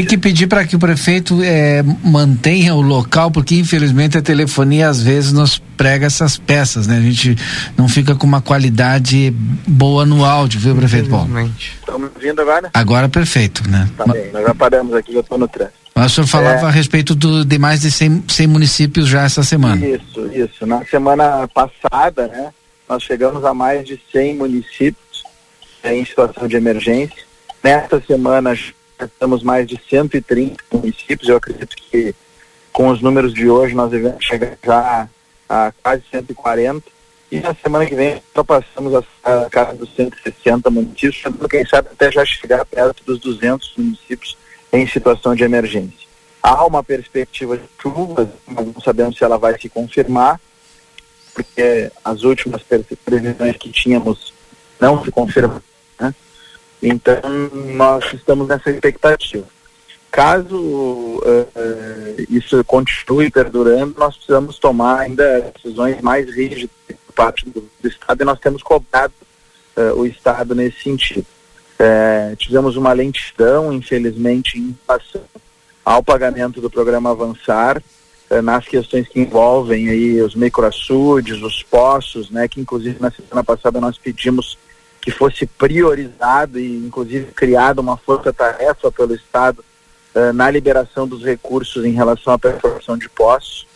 [0.01, 4.23] né, ter que pedir para que o prefeito eh, mantenha o local, porque infelizmente a
[4.23, 6.99] telefonia às vezes nos prega essas peças, né?
[6.99, 7.37] A gente
[7.77, 9.33] não fica com uma qualidade
[9.67, 11.51] boa no áudio, viu, prefeito Paulo?
[11.59, 12.71] Estamos vindo agora?
[12.75, 13.89] Agora perfeito, né?
[13.97, 15.79] Tá bem, nós já paramos aqui, eu estou no trânsito.
[15.95, 16.69] Mas o senhor falava É.
[16.69, 19.85] a respeito do, de mais de 100, 100 municípios já essa semana.
[19.87, 20.67] Isso, isso.
[20.67, 22.51] Na semana passada, né,
[22.89, 25.25] nós chegamos a mais de 100 municípios
[25.83, 27.23] eh, em situação de emergência.
[27.63, 28.57] Nesta semana
[29.07, 31.29] estamos mais de 130 municípios.
[31.29, 32.15] Eu acredito que
[32.73, 35.09] com os números de hoje nós devemos chegar já
[35.49, 36.83] a quase 140.
[37.33, 38.93] E na semana que vem ultrapassamos
[39.25, 44.37] a, a casa dos 160 municípios, quem sabe até já chegar perto dos 200 municípios
[44.73, 46.09] em situação de emergência.
[46.43, 50.41] Há uma perspectiva de chuvas, mas não sabemos se ela vai se confirmar,
[51.35, 54.33] porque as últimas pre- previsões que tínhamos
[54.81, 55.63] não se confirmaram.
[56.01, 56.15] Né?
[56.83, 57.21] Então,
[57.75, 59.47] nós estamos nessa expectativa.
[60.11, 66.71] Caso eh, isso continue perdurando, nós precisamos tomar ainda decisões mais rígidas
[67.07, 69.13] por parte do, do Estado e nós temos cobrado
[69.77, 71.27] eh, o Estado nesse sentido.
[71.79, 75.23] Eh, tivemos uma lentidão, infelizmente, em relação
[75.85, 77.81] ao pagamento do programa Avançar,
[78.45, 83.81] nas questões que envolvem aí os microaçudes, os poços, né, que inclusive na semana passada
[83.81, 84.57] nós pedimos
[85.01, 89.65] que fosse priorizado e inclusive criada uma força-tarefa pelo Estado
[90.15, 93.67] eh, na liberação dos recursos em relação à perfuração de poços.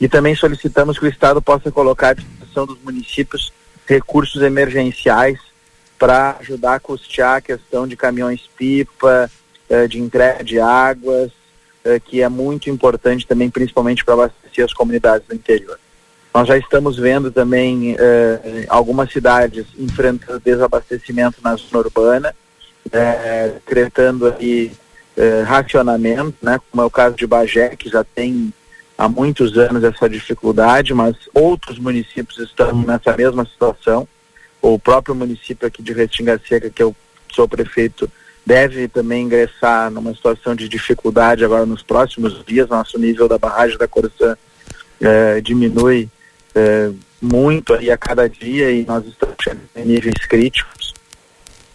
[0.00, 3.52] E também solicitamos que o Estado possa colocar à disposição dos municípios
[3.86, 5.38] recursos emergenciais
[5.98, 9.30] para ajudar a custear a questão de caminhões-pipa,
[9.68, 11.30] eh, de entrega de águas,
[11.84, 15.78] eh, que é muito importante também, principalmente para abastecer as comunidades do interior.
[16.32, 22.34] Nós já estamos vendo também eh, algumas cidades enfrentando desabastecimento na zona urbana,
[22.92, 23.54] eh,
[24.38, 24.72] aí
[25.16, 28.54] eh, racionamento, né, como é o caso de Bagé, que já tem
[28.96, 34.06] há muitos anos essa dificuldade, mas outros municípios estão nessa mesma situação.
[34.62, 36.94] O próprio município aqui de Restinga Seca, que eu
[37.34, 38.10] sou prefeito,
[38.46, 42.68] deve também ingressar numa situação de dificuldade agora nos próximos dias.
[42.68, 44.36] Nosso nível da barragem da Corsã
[45.00, 46.08] eh, diminui
[46.54, 46.90] eh,
[47.20, 50.94] muito aí a cada dia e nós estamos chegando em níveis críticos.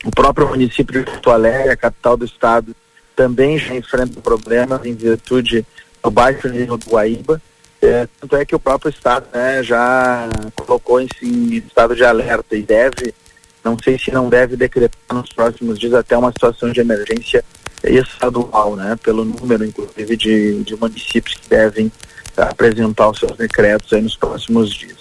[0.04, 2.76] O próprio município de Porto Alegre, a capital do estado,
[3.16, 5.66] também já enfrenta problemas em virtude
[6.04, 7.42] do baixo nível do Guaíba.
[7.82, 12.56] É, tanto é que o próprio Estado né, já colocou em, em estado de alerta
[12.56, 13.14] e deve,
[13.64, 17.44] não sei se não deve decretar nos próximos dias até uma situação de emergência
[17.84, 21.92] estadual, né, pelo número, inclusive, de, de municípios que devem
[22.38, 24.98] apresentar os seus decretos aí nos próximos dias.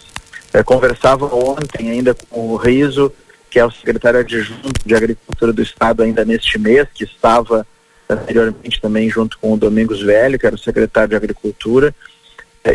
[0.53, 3.12] É, conversava ontem ainda com o Riso,
[3.51, 7.66] que é o secretário adjunto de Agricultura do Estado ainda neste mês, que estava
[8.09, 11.95] anteriormente também junto com o Domingos Velho, que era o secretário de Agricultura,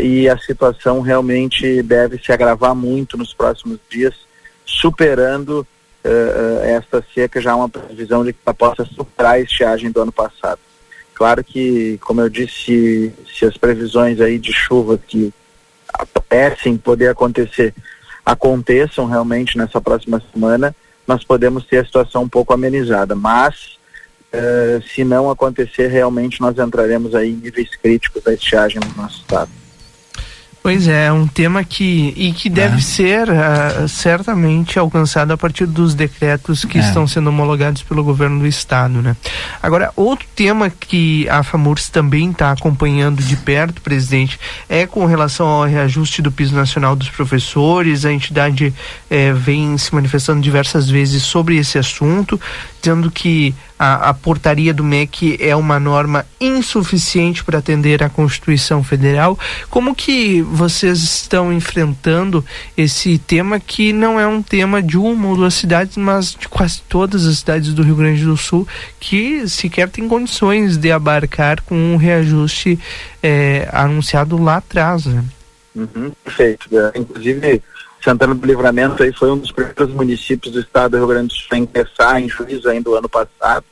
[0.00, 4.14] e a situação realmente deve se agravar muito nos próximos dias,
[4.64, 5.66] superando
[6.04, 10.12] uh, esta seca, já uma previsão de que ela possa superar a estiagem do ano
[10.12, 10.60] passado.
[11.20, 15.30] Claro que, como eu disse, se as previsões aí de chuva que
[16.26, 17.74] parecem poder acontecer,
[18.24, 20.74] aconteçam realmente nessa próxima semana,
[21.06, 23.76] nós podemos ter a situação um pouco amenizada, mas
[24.32, 29.20] uh, se não acontecer, realmente nós entraremos aí em níveis críticos da estiagem no nosso
[29.20, 29.50] estado.
[30.62, 35.64] Pois é, é um tema que e que deve ser uh, certamente alcançado a partir
[35.64, 36.82] dos decretos que É.
[36.82, 39.16] estão sendo homologados pelo governo do estado, né?
[39.62, 44.38] Agora, outro tema que a FAMURS também está acompanhando de perto, presidente,
[44.68, 48.04] é com relação ao reajuste do piso nacional dos professores.
[48.04, 48.74] A entidade
[49.08, 52.38] eh, vem se manifestando diversas vezes sobre esse assunto,
[52.82, 58.84] dizendo que a, a portaria do MEC é uma norma insuficiente para atender à Constituição
[58.84, 59.38] Federal.
[59.70, 62.44] Como que vocês estão enfrentando
[62.76, 66.82] esse tema que não é um tema de uma ou duas cidades, mas de quase
[66.90, 68.68] todas as cidades do Rio Grande do Sul
[69.00, 72.78] que sequer têm condições de abarcar com um reajuste
[73.22, 75.24] eh, anunciado lá atrás, né?
[75.74, 76.68] Uhum, perfeito.
[76.76, 77.62] É, Inclusive,
[78.04, 81.34] Santana do Livramento aí foi um dos primeiros municípios do estado do Rio Grande do
[81.34, 83.64] Sul a ingressar em juízo ainda o ano passado.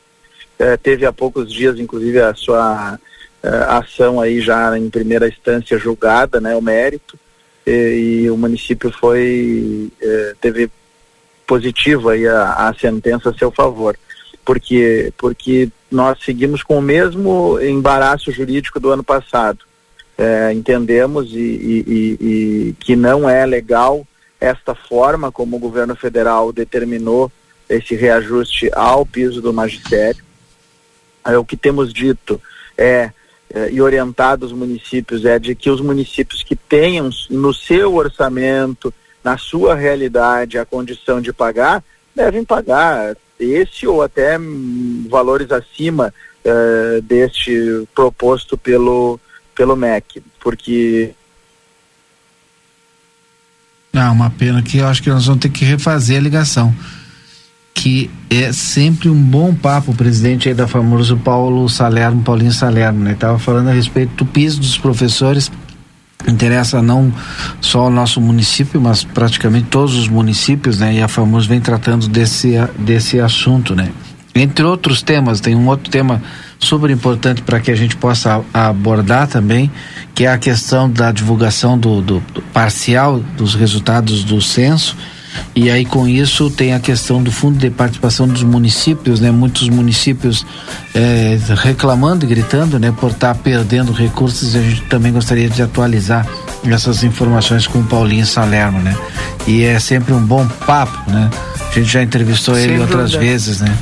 [0.59, 2.99] É, teve há poucos dias, inclusive, a sua
[3.43, 7.19] é, ação aí já em primeira instância julgada, né, o mérito,
[7.67, 10.71] e, e o município foi, é, teve
[11.47, 13.97] positivo aí a, a sentença a seu favor.
[14.45, 19.59] Porque, porque nós seguimos com o mesmo embaraço jurídico do ano passado.
[20.17, 24.07] É, entendemos e, e- e- e que não é legal
[24.41, 27.31] esta forma como o governo federal determinou
[27.69, 30.25] esse reajuste ao piso do magistério.
[31.25, 32.41] É, o que temos dito
[32.77, 33.11] é,
[33.53, 38.93] é, e orientado os municípios é de que os municípios que tenham no seu orçamento,
[39.23, 41.83] na sua realidade, a condição de pagar,
[42.15, 44.39] devem pagar esse ou até
[45.09, 46.13] valores acima
[46.45, 49.21] eh, deste proposto pelo,
[49.55, 51.13] pelo MEC, porque
[53.93, 56.75] Ah, uma pena que eu acho que nós vamos ter que refazer a ligação.
[57.81, 63.15] Que é sempre um bom papo, presidente aí da famoso Paulo Salerno, Paulinho Salerno, né?
[63.15, 65.49] Tava falando a respeito do piso dos professores.
[66.27, 67.13] Interessa não
[67.61, 70.95] só o nosso município, mas praticamente todos os municípios, né?
[70.95, 73.93] E a famoso vem tratando desse, desse assunto, né?
[74.35, 76.21] Entre outros temas, tem um outro tema
[76.59, 79.71] super importante para que a gente possa abordar também,
[80.15, 84.97] que é a questão da divulgação do, do, do, parcial dos resultados do censo.
[85.55, 89.31] E aí com isso tem a questão do fundo de participação dos municípios, né?
[89.31, 90.47] Muitos municípios
[90.95, 92.95] eh, reclamando e gritando, né?
[92.99, 94.55] Por estar tá perdendo recursos.
[94.55, 96.27] E a gente também gostaria de atualizar
[96.65, 98.97] essas informações com o Paulinho Salerno, né?
[99.47, 101.31] E é sempre um bom papo, né?
[101.71, 103.31] A gente já entrevistou Sem ele outras dúvida.
[103.31, 103.77] vezes, né?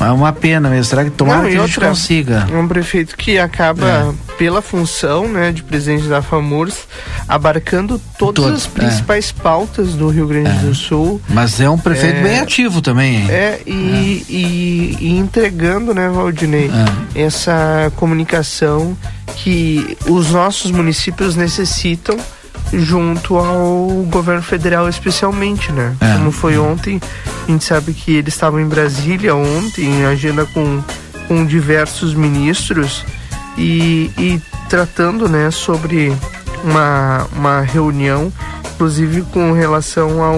[0.00, 0.84] É uma pena mesmo.
[0.84, 2.46] Será que tomara Não, que a gente outra, consiga?
[2.52, 6.86] É um prefeito que acaba, pela função né, de presidente da FAMURS,
[7.26, 11.20] abarcando todas Todo, as principais pautas do Rio Grande do Sul.
[11.28, 12.22] Mas é um prefeito É.
[12.22, 13.26] bem ativo também, hein?
[13.30, 16.70] É, e, e- e entregando, né, Valdinei,
[17.14, 18.96] essa comunicação
[19.36, 22.16] que os nossos municípios necessitam
[22.72, 25.96] junto ao governo federal especialmente, né?
[26.00, 26.14] É.
[26.14, 27.00] Como foi ontem,
[27.46, 30.82] a gente sabe que eles estavam em Brasília ontem, em agenda com,
[31.26, 33.04] com diversos ministros
[33.56, 36.12] e, e tratando, né, sobre
[36.62, 38.32] uma, uma reunião,
[38.74, 40.36] inclusive com relação ao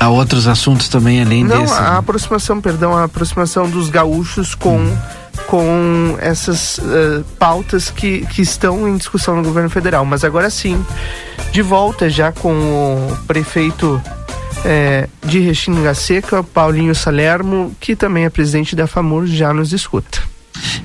[0.00, 1.72] Há outros assuntos também além Não, desse.
[1.72, 1.96] a né?
[1.96, 4.96] aproximação, perdão, a aproximação dos gaúchos com, Hum.
[5.46, 10.04] Com essas eh, pautas que, que estão em discussão no governo federal.
[10.04, 10.84] Mas agora sim,
[11.52, 14.00] de volta já com o prefeito
[14.64, 20.22] eh, de Restinga Seca, Paulinho Salermo, que também é presidente da FAMUR, já nos escuta.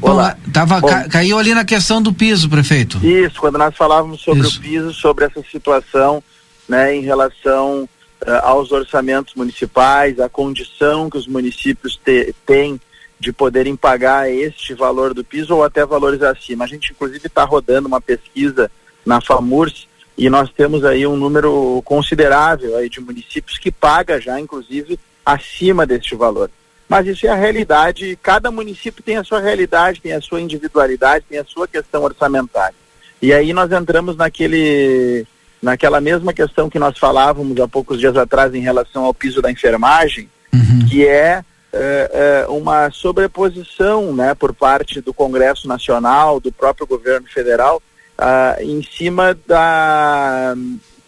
[0.02, 0.36] Olá.
[0.54, 0.88] Tava, Bom.
[0.88, 2.98] ca- caiu ali na questão do piso, prefeito.
[3.06, 4.58] Isso, quando nós falávamos sobre Isso.
[4.58, 6.24] o piso, sobre essa situação,
[6.68, 7.88] né, em relação
[8.26, 12.80] eh, aos orçamentos municipais, a condição que os municípios te- têm
[13.20, 16.64] de poderem pagar este valor do piso ou até valores acima.
[16.64, 18.72] A gente, inclusive, está rodando uma pesquisa
[19.06, 24.40] na FAMURS e nós temos aí um número considerável aí de municípios que paga já,
[24.40, 26.50] inclusive, acima deste valor.
[26.88, 31.26] Mas isso é a realidade, cada município tem a sua realidade, tem a sua individualidade,
[31.30, 32.76] tem a sua questão orçamentária.
[33.22, 35.26] E aí nós entramos naquele,
[35.62, 39.52] naquela mesma questão que nós falávamos há poucos dias atrás em relação ao piso da
[39.52, 40.30] enfermagem,
[40.90, 47.28] que é eh, eh, uma sobreposição né, por parte do Congresso Nacional, do próprio governo
[47.28, 47.82] federal,
[48.18, 50.54] ah, em cima da,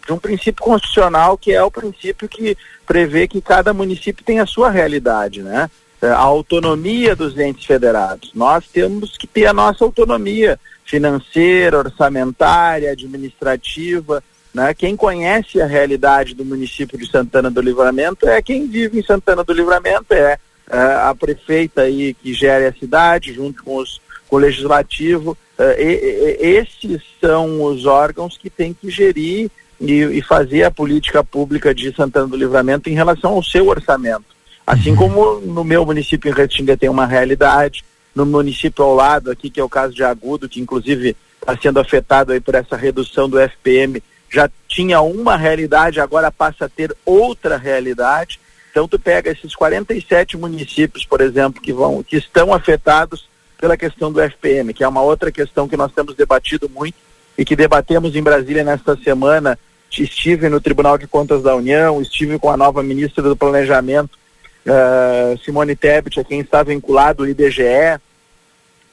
[0.06, 2.56] de um princípio constitucional que é o princípio que
[2.86, 5.70] prevê que cada município tem a sua realidade, né?
[6.00, 8.30] Eh, A autonomia dos entes federados.
[8.34, 14.22] Nós temos que ter a nossa autonomia financeira, orçamentária, administrativa,
[14.54, 14.74] né?
[14.74, 19.42] Quem conhece a realidade do município de Santana do Livramento é quem vive em Santana
[19.42, 20.38] do Livramento, é, é,
[20.68, 25.36] a prefeita aí que gere a cidade, junto com, os, com o legislativo.
[25.58, 29.50] É, e- e- esses são os órgãos que têm que gerir
[29.80, 34.24] e, e fazer a política pública de Santana do Livramento em relação ao seu orçamento.
[34.66, 37.84] Assim como no meu município em Restinga tem uma realidade,
[38.14, 41.80] no município ao lado aqui, que é o caso de Agudo, que inclusive está sendo
[41.80, 46.94] afetado aí por essa redução do FPM, já tinha uma realidade, agora passa a ter
[47.04, 48.40] outra realidade.
[48.72, 53.28] Então tu pega esses 47 municípios, por exemplo, que vão que estão afetados
[53.60, 56.96] pela questão do FPM, que é uma outra questão que nós temos debatido muito
[57.36, 59.58] e que debatemos em Brasília nesta semana.
[59.90, 64.18] Estive no Tribunal de Contas da União, estive com a nova ministra do Planejamento,
[64.64, 68.00] eh, Simone Tebet, a quem está vinculado o IBGE,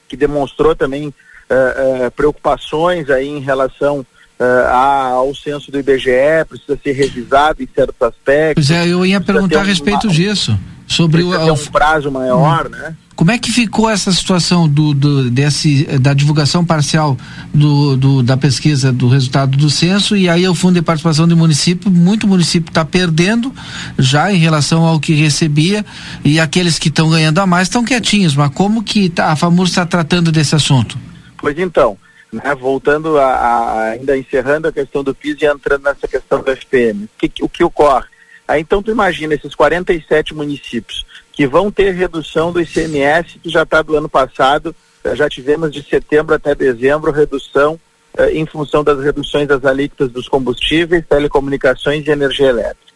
[0.09, 1.13] que demonstrou também
[1.49, 4.05] eh, eh, preocupações aí em relação
[4.40, 8.68] eh, a- ao censo do IBGE, precisa ser revisado em certos aspectos.
[8.68, 10.58] Pois é, eu ia perguntar a um- respeito disso.
[10.88, 12.96] Sobre o, ter um prazo maior, né?
[13.16, 17.16] Como é que ficou essa situação do, do- desse, da divulgação parcial
[17.54, 21.38] do, do- da pesquisa do resultado do censo e aí o fundo de participação do
[21.38, 23.54] município, muito município está perdendo
[24.00, 25.86] já em relação ao que recebia
[26.26, 29.68] e aqueles que estão ganhando a mais estão quietinhos, mas como que tá- a FAMUR
[29.68, 30.98] está tratando desse assunto?
[31.38, 31.96] Pois então,
[32.32, 36.51] né, voltando a, a- ainda encerrando a questão do PIS e entrando nessa questão do
[36.51, 38.05] FPM, o que, o que ocorre?
[38.47, 43.63] Aí então tu imagina esses 47 municípios que vão ter redução do ICMS que já
[43.63, 47.80] está do ano passado, eh, já tivemos de setembro até dezembro redução
[48.17, 52.93] eh, em função das reduções das alíquotas dos combustíveis, telecomunicações e energia elétrica.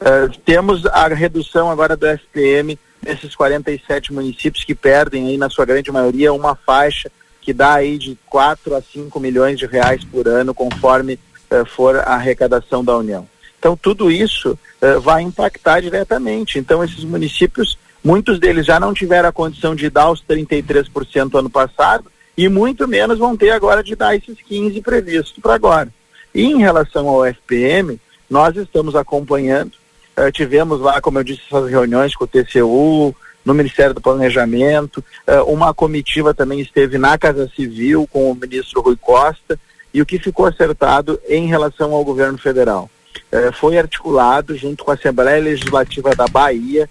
[0.00, 5.64] Eh, temos a redução agora do SPM nesses 47 municípios que perdem aí na sua
[5.64, 7.10] grande maioria uma faixa
[7.40, 11.18] que dá aí de 4 a 5 milhões de reais por ano conforme
[11.50, 13.26] eh, for a arrecadação da União.
[13.58, 16.58] Então tudo isso eh, vai impactar diretamente.
[16.58, 21.50] Então esses municípios, muitos deles já não tiveram a condição de dar os 33% ano
[21.50, 25.88] passado e muito menos vão ter agora de dar esses 15 previstos para agora.
[26.34, 29.72] E em relação ao FPM, nós estamos acompanhando,
[30.16, 33.14] eh, tivemos lá, como eu disse, essas reuniões com o TCU,
[33.44, 38.80] no Ministério do Planejamento, eh, uma comitiva também esteve na Casa Civil com o ministro
[38.80, 39.58] Rui Costa,
[39.92, 42.88] e o que ficou acertado em relação ao governo federal.
[43.30, 46.88] Eh, foi articulado junto com a Assembleia Legislativa da Bahia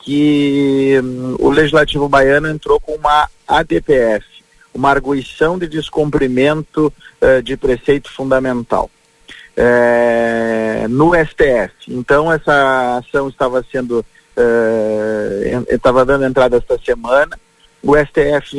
[0.00, 4.24] que hum, o Legislativo baiano entrou com uma ADPF,
[4.74, 8.90] uma arguição de descumprimento eh, de preceito fundamental
[9.56, 11.72] eh, no STF.
[11.88, 14.04] Então essa ação estava sendo
[14.36, 17.38] eh, estava dando entrada esta semana.
[17.82, 18.56] O STF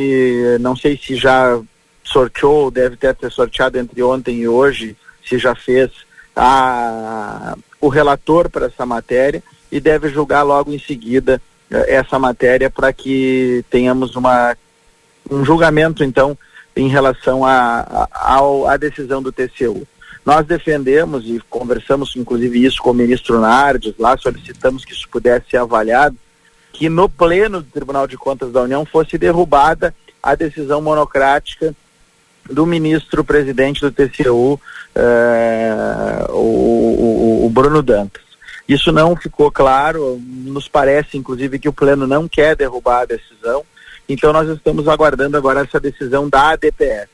[0.60, 1.60] não sei se já
[2.04, 4.96] sorteou, deve ter, ter sorteado entre ontem e hoje,
[5.26, 5.90] se já fez
[6.36, 12.70] a, o relator para essa matéria e deve julgar logo em seguida eh, essa matéria
[12.70, 14.56] para que tenhamos uma,
[15.30, 16.38] um julgamento então
[16.76, 19.88] em relação à a, a, a, decisão do TCU.
[20.26, 25.50] Nós defendemos e conversamos inclusive isso com o ministro Nardes, lá solicitamos que isso pudesse
[25.50, 26.16] ser avaliado,
[26.72, 31.76] que no pleno do Tribunal de Contas da União fosse derrubada a decisão monocrática
[32.50, 34.60] do ministro presidente do TCU,
[34.96, 38.24] eh, o, o, o Bruno Dantas.
[38.68, 43.64] Isso não ficou claro, nos parece inclusive que o pleno não quer derrubar a decisão,
[44.08, 47.10] então nós estamos aguardando agora essa decisão da ADPF.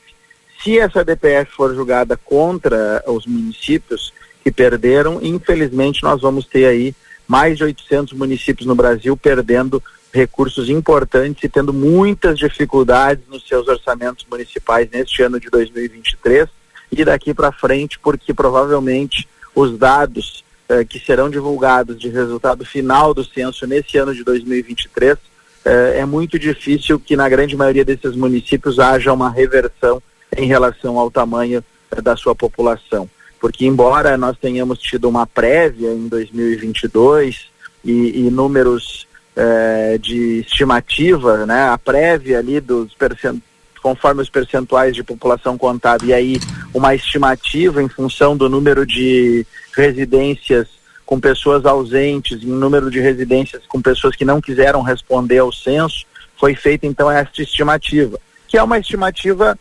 [0.62, 4.12] Se essa ADPF for julgada contra os municípios
[4.44, 6.94] que perderam, infelizmente nós vamos ter aí
[7.26, 9.82] mais de 800 municípios no Brasil perdendo
[10.12, 16.48] recursos importantes e tendo muitas dificuldades nos seus orçamentos municipais neste ano de 2023
[16.92, 23.14] e daqui para frente, porque provavelmente os dados eh, que serão divulgados de resultado final
[23.14, 25.16] do censo nesse ano de 2023
[25.64, 30.02] eh, é muito difícil que na grande maioria desses municípios haja uma reversão
[30.36, 33.08] em relação ao tamanho eh, da sua população.
[33.40, 37.48] Porque, embora nós tenhamos tido uma prévia em 2022
[37.84, 43.40] e, e números eh, de estimativa, né, a prévia ali dos percent...
[43.82, 46.38] conforme os percentuais de população contada, e aí
[46.74, 50.68] uma estimativa em função do número de residências
[51.06, 56.06] com pessoas ausentes, em número de residências com pessoas que não quiseram responder ao censo,
[56.36, 59.58] foi feita então esta estimativa, que é uma estimativa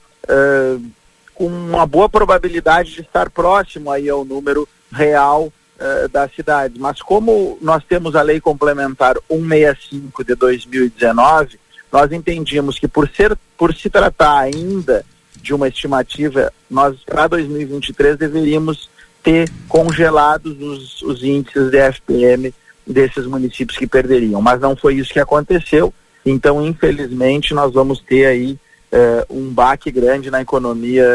[1.34, 5.46] com uma boa probabilidade de estar próximo aí ao número real
[5.80, 6.80] uh, da cidade.
[6.80, 11.60] Mas como nós temos a lei complementar 165 de 2019,
[11.92, 15.06] nós entendíamos que por ser por se tratar ainda
[15.42, 18.90] de uma estimativa, nós para 2023 deveríamos
[19.24, 22.54] ter congelados os, os índices de FPM
[22.86, 25.94] desses municípios que perderiam, mas não foi isso que aconteceu.
[26.26, 28.58] Então, infelizmente, nós vamos ter aí
[28.92, 31.06] uh, um baque grande na economia,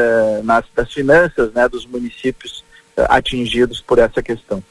[0.42, 2.64] nas, das finanças né, dos municípios
[2.96, 4.62] uh, atingidos por essa questão.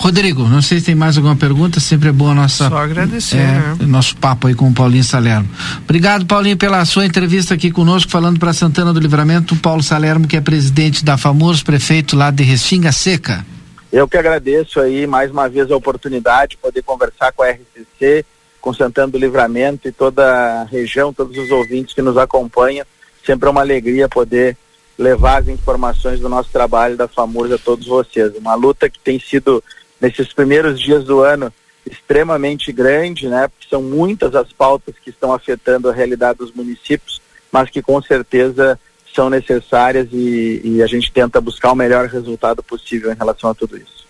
[0.00, 2.70] Rodrigo, não sei se tem mais alguma pergunta, sempre é boa a nossa.
[2.70, 3.76] Só agradecer, é, né?
[3.82, 5.46] Nosso papo aí com o Paulinho Salerno.
[5.82, 10.26] Obrigado, Paulinho, pela sua entrevista aqui conosco, falando para Santana do Livramento, o Paulo Salerno,
[10.26, 13.44] que é presidente da FAMURS, prefeito lá de Restinga Seca.
[13.92, 18.24] Eu que agradeço aí mais uma vez a oportunidade de poder conversar com a RCC,
[18.60, 22.86] com Santana do Livramento e toda a região, todos os ouvintes que nos acompanham.
[23.24, 24.56] Sempre é uma alegria poder
[24.98, 28.36] levar as informações do nosso trabalho da FAMURS a todos vocês.
[28.36, 29.62] Uma luta que tem sido,
[30.00, 31.52] nesses primeiros dias do ano,
[31.90, 33.48] extremamente grande, né?
[33.48, 38.00] Porque são muitas as pautas que estão afetando a realidade dos municípios, mas que com
[38.02, 38.78] certeza
[39.14, 43.54] são necessárias e, e a gente tenta buscar o melhor resultado possível em relação a
[43.54, 44.06] tudo isso.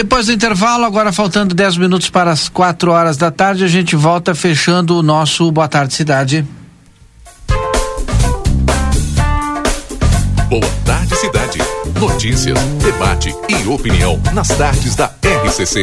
[0.00, 3.94] Depois do intervalo, agora faltando 10 minutos para as 4 horas da tarde, a gente
[3.94, 6.42] volta fechando o nosso Boa Tarde Cidade.
[10.48, 11.58] Boa Tarde Cidade.
[12.00, 15.12] Notícias, debate e opinião nas tardes da
[15.44, 15.82] RCC.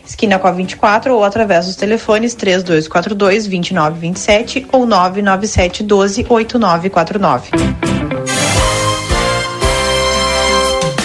[0.05, 8.20] esquina com a 24 ou através dos telefones 3242 2927 ou 997 12 8949.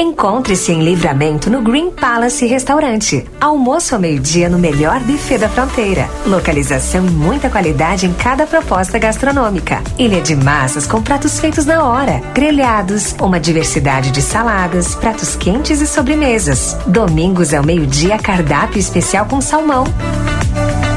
[0.00, 3.26] Encontre-se em Livramento no Green Palace Restaurante.
[3.40, 6.08] Almoço ao meio-dia no melhor buffet da fronteira.
[6.24, 9.82] Localização e muita qualidade em cada proposta gastronômica.
[9.98, 12.22] Ilha de massas com pratos feitos na hora.
[12.32, 16.76] Grelhados, uma diversidade de saladas, pratos quentes e sobremesas.
[16.86, 19.82] Domingos ao meio-dia cardápio especial com salmão.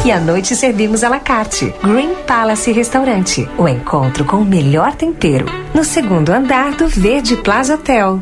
[0.06, 1.74] E à noite servimos à la carte.
[1.84, 3.50] Green Palace Restaurante.
[3.58, 5.48] O encontro com o melhor tempero.
[5.74, 8.22] No segundo andar do Verde Plaza Hotel.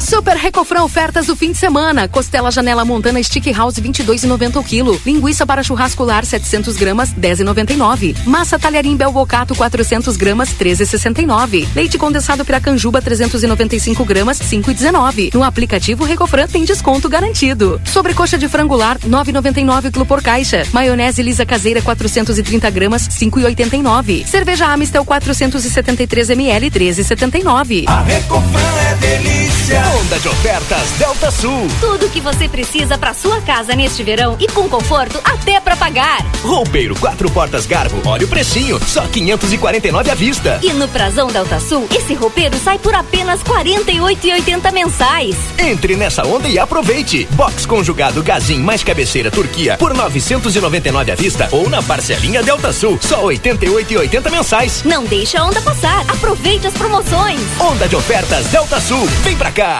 [0.00, 2.08] Super Recofran ofertas do fim de semana.
[2.08, 5.00] Costela Janela Montana Stick House 22,90 o quilo.
[5.04, 8.16] Linguiça para churrascular 700 gramas 10,99.
[8.24, 11.68] Massa talharim Belbocato 400 gramas 13,69.
[11.74, 15.34] Leite condensado Piracanjuba 395 gramas 5,19.
[15.34, 17.80] No aplicativo Recofran tem desconto garantido.
[17.84, 20.66] Sobrecoxa de frangular 9,99 o quilo por caixa.
[20.72, 24.26] Maionese lisa caseira 430 gramas 5,89.
[24.26, 27.84] Cerveja Amistel 473 ml 13,79.
[27.86, 29.89] A Recofran é delícia.
[29.98, 31.66] Onda de ofertas Delta Sul.
[31.80, 35.74] Tudo o que você precisa para sua casa neste verão e com conforto até para
[35.74, 36.24] pagar.
[36.44, 38.00] Roupeiro quatro portas Garbo.
[38.04, 40.60] Olha o precinho, só 549 à vista.
[40.62, 45.36] E no Prazão Delta Sul, esse roupeiro sai por apenas 48,80 mensais.
[45.58, 47.26] Entre nessa onda e aproveite.
[47.32, 52.96] Box conjugado Gazin mais cabeceira Turquia por 999 à vista ou na parcelinha Delta Sul,
[53.00, 54.84] só 88,80 mensais.
[54.84, 56.02] Não deixe a onda passar.
[56.08, 57.40] Aproveite as promoções.
[57.58, 59.04] Onda de ofertas Delta Sul.
[59.24, 59.79] Vem pra cá.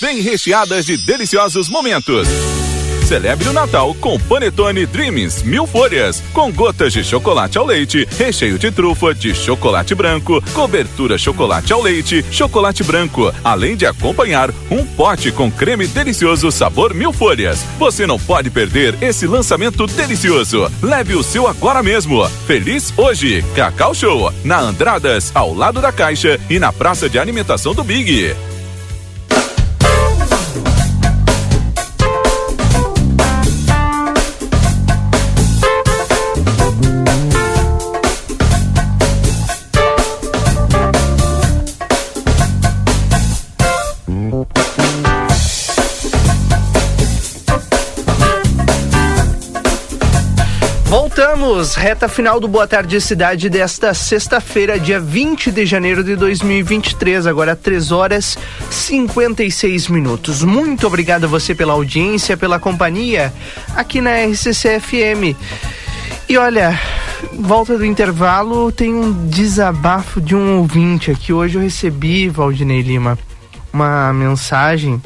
[0.00, 2.28] bem recheadas de deliciosos momentos.
[3.06, 8.58] Celebre o Natal com Panetone Dreams Mil Folhas, com gotas de chocolate ao leite, recheio
[8.58, 14.86] de trufa, de chocolate branco, cobertura chocolate ao leite, chocolate branco, além de acompanhar um
[14.86, 17.62] pote com creme delicioso sabor Mil Folhas.
[17.78, 20.70] Você não pode perder esse lançamento delicioso.
[20.80, 22.26] Leve o seu agora mesmo.
[22.46, 27.74] Feliz hoje, Cacau Show, na Andradas, ao lado da Caixa e na Praça de Alimentação
[27.74, 28.34] do Big.
[51.22, 57.28] Voltamos, reta final do Boa Tarde Cidade desta sexta-feira, dia 20 de janeiro de 2023,
[57.28, 58.36] agora 3 horas
[58.68, 60.42] 56 minutos.
[60.42, 63.32] Muito obrigado a você pela audiência, pela companhia
[63.76, 65.38] aqui na RCC FM.
[66.28, 66.76] E olha,
[67.38, 71.32] volta do intervalo, tem um desabafo de um ouvinte aqui.
[71.32, 73.16] Hoje eu recebi, Valdinei Lima,
[73.72, 75.00] uma mensagem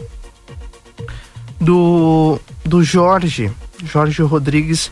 [1.60, 3.52] do, do Jorge,
[3.84, 4.90] Jorge Rodrigues,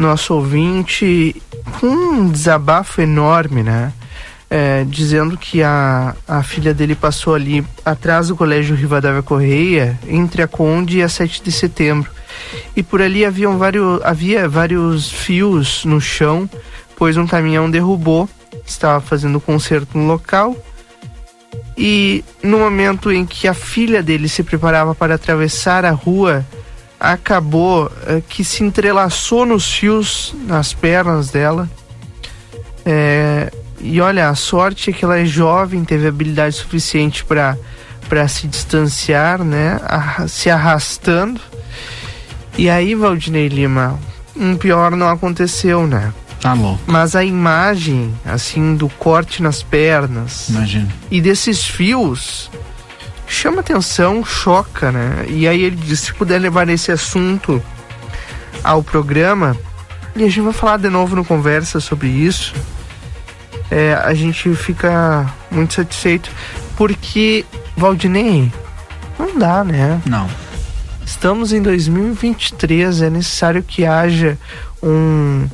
[0.00, 1.40] nosso ouvinte,
[1.78, 3.92] com um desabafo enorme, né?
[4.48, 10.42] É, dizendo que a, a filha dele passou ali atrás do colégio Rivadavia Correia, entre
[10.42, 12.10] a Conde e a 7 de setembro.
[12.74, 16.50] E por ali haviam vários, havia vários fios no chão,
[16.96, 18.28] pois um caminhão derrubou,
[18.66, 20.56] estava fazendo concerto no local.
[21.78, 26.44] E no momento em que a filha dele se preparava para atravessar a rua,
[27.00, 31.68] acabou é, que se entrelaçou nos fios nas pernas dela.
[32.84, 33.50] É,
[33.80, 37.56] e olha, a sorte é que ela é jovem, teve habilidade suficiente para
[38.08, 41.40] para se distanciar, né, a, se arrastando.
[42.58, 44.00] E aí, Valdinei Lima,
[44.36, 46.12] um pior não aconteceu, né?
[46.40, 46.80] Tá louco.
[46.88, 50.88] Mas a imagem, assim, do corte nas pernas Imagina.
[51.08, 52.50] e desses fios
[53.30, 55.24] chama atenção, choca, né?
[55.28, 57.62] E aí ele disse, se puder levar esse assunto
[58.62, 59.56] ao programa,
[60.16, 62.52] e a gente vai falar de novo no Conversa sobre isso,
[63.70, 66.30] é, a gente fica muito satisfeito,
[66.76, 67.46] porque,
[67.76, 68.52] Valdinei,
[69.18, 70.02] não dá, né?
[70.04, 70.28] Não.
[71.06, 74.36] Estamos em 2023, é necessário que haja
[74.82, 75.46] um,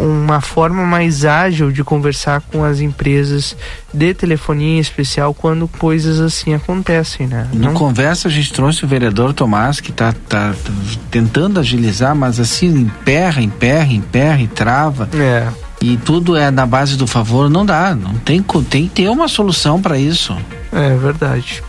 [0.00, 3.56] uma forma mais ágil de conversar com as empresas
[3.92, 7.48] de telefonia em especial quando coisas assim acontecem, né?
[7.52, 10.72] No Conversa a gente trouxe o vereador Tomás que tá, tá, tá
[11.10, 15.08] tentando agilizar, mas assim, emperra, emperra, emperra e trava.
[15.14, 15.48] É.
[15.82, 19.28] E tudo é na base do favor, não dá, não tem, tem que ter uma
[19.28, 20.36] solução para isso.
[20.72, 21.62] É verdade.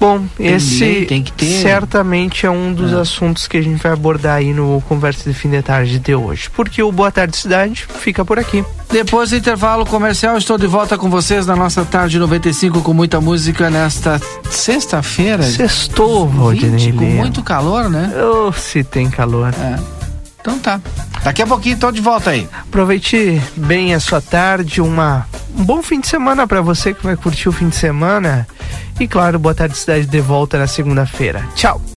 [0.00, 1.62] Bom, Tem esse lei, tem que ter.
[1.62, 5.50] certamente é um dos assuntos que a gente vai abordar aí no Conversa de Fim
[5.50, 6.50] de Tarde de hoje.
[6.54, 8.64] Porque o Boa Tarde Cidade fica por aqui.
[8.90, 13.20] Depois do intervalo comercial, estou de volta com vocês na nossa tarde 95 com muita
[13.20, 15.42] música nesta sexta-feira.
[15.42, 18.12] Sextou, Valdinei 20, com muito calor, né?
[18.22, 19.52] Oh, se tem calor.
[20.40, 20.80] Então tá.
[21.24, 22.48] Daqui a pouquinho estou de volta aí.
[22.68, 25.26] Aproveite bem a sua tarde, uma,
[25.58, 28.46] um bom fim de semana para você que vai curtir o fim de semana.
[28.98, 31.46] E claro, Boa Tarde Cidade de volta na segunda-feira.
[31.54, 31.80] Tchau!